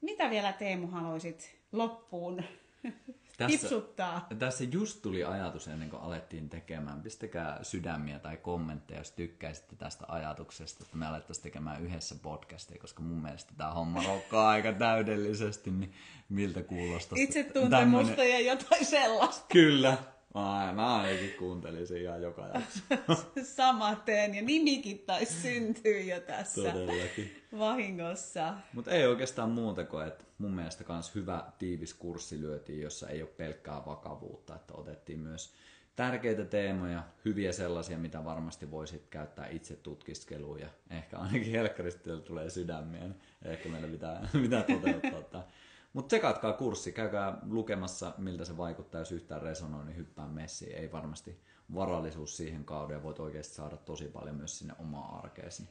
[0.00, 2.44] Mitä vielä Teemu haluaisit loppuun
[3.48, 4.26] hipsuttaa?
[4.38, 7.02] Tässä just tuli ajatus ennen kuin alettiin tekemään.
[7.02, 13.02] Pistäkää sydämiä tai kommentteja, jos tykkäisitte tästä ajatuksesta, että me alettaisiin tekemään yhdessä podcastia, koska
[13.02, 15.92] mun mielestä tämä homma rokkaa aika täydellisesti, niin
[16.28, 17.18] miltä kuulostaa?
[17.18, 19.46] Itsetuntemusta tämmönen- ja jotain sellaista.
[19.52, 19.98] Kyllä.
[20.34, 22.80] Mä, mä ainakin kuuntelisin ihan joka jakso.
[23.56, 24.34] Samaten.
[24.34, 27.42] Ja nimikin taisi syntyä jo tässä Todellakin.
[27.58, 28.54] vahingossa.
[28.72, 33.22] Mutta ei oikeastaan muuta kuin, että mun mielestä kans hyvä tiivis kurssi lyötiin, jossa ei
[33.22, 35.54] ole pelkkää vakavuutta, että otettiin myös
[35.96, 42.50] tärkeitä teemoja, hyviä sellaisia, mitä varmasti voisit käyttää itse tutkiskeluun ja ehkä ainakin helkkarista tulee
[42.50, 45.44] sydämiä, niin ehkä meillä pitää, pitää toteuttaa tämä.
[45.92, 50.76] Mutta tsekatkaa kurssi, käykää lukemassa, miltä se vaikuttaa, jos yhtään resonoi, niin hyppää messiin.
[50.76, 51.40] Ei varmasti
[51.74, 55.68] varallisuus siihen kauden voit oikeasti saada tosi paljon myös sinne omaan arkeesi.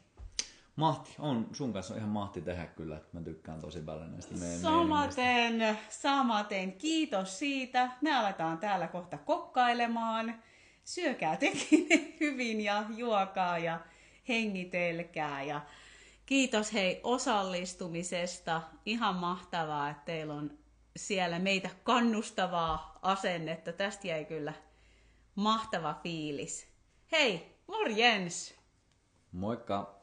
[0.76, 4.36] Mahti, on sun kanssa on ihan mahti tehdä kyllä, että mä tykkään tosi paljon näistä
[4.36, 4.60] meidän.
[4.60, 6.72] Samaten, samaten.
[6.72, 7.92] Kiitos siitä.
[8.02, 10.36] Me aletaan täällä kohta kokkailemaan.
[10.84, 11.88] Syökää tekin
[12.20, 13.80] hyvin ja juokaa ja
[14.28, 15.44] hengitelkää.
[15.44, 15.62] Ja
[16.30, 18.62] kiitos hei osallistumisesta.
[18.86, 20.58] Ihan mahtavaa, että teillä on
[20.96, 23.74] siellä meitä kannustavaa asennetta.
[23.74, 24.54] Tästä jäi kyllä
[25.36, 26.68] mahtava fiilis.
[27.12, 28.56] Hei, morjens!
[29.32, 29.99] Moikka!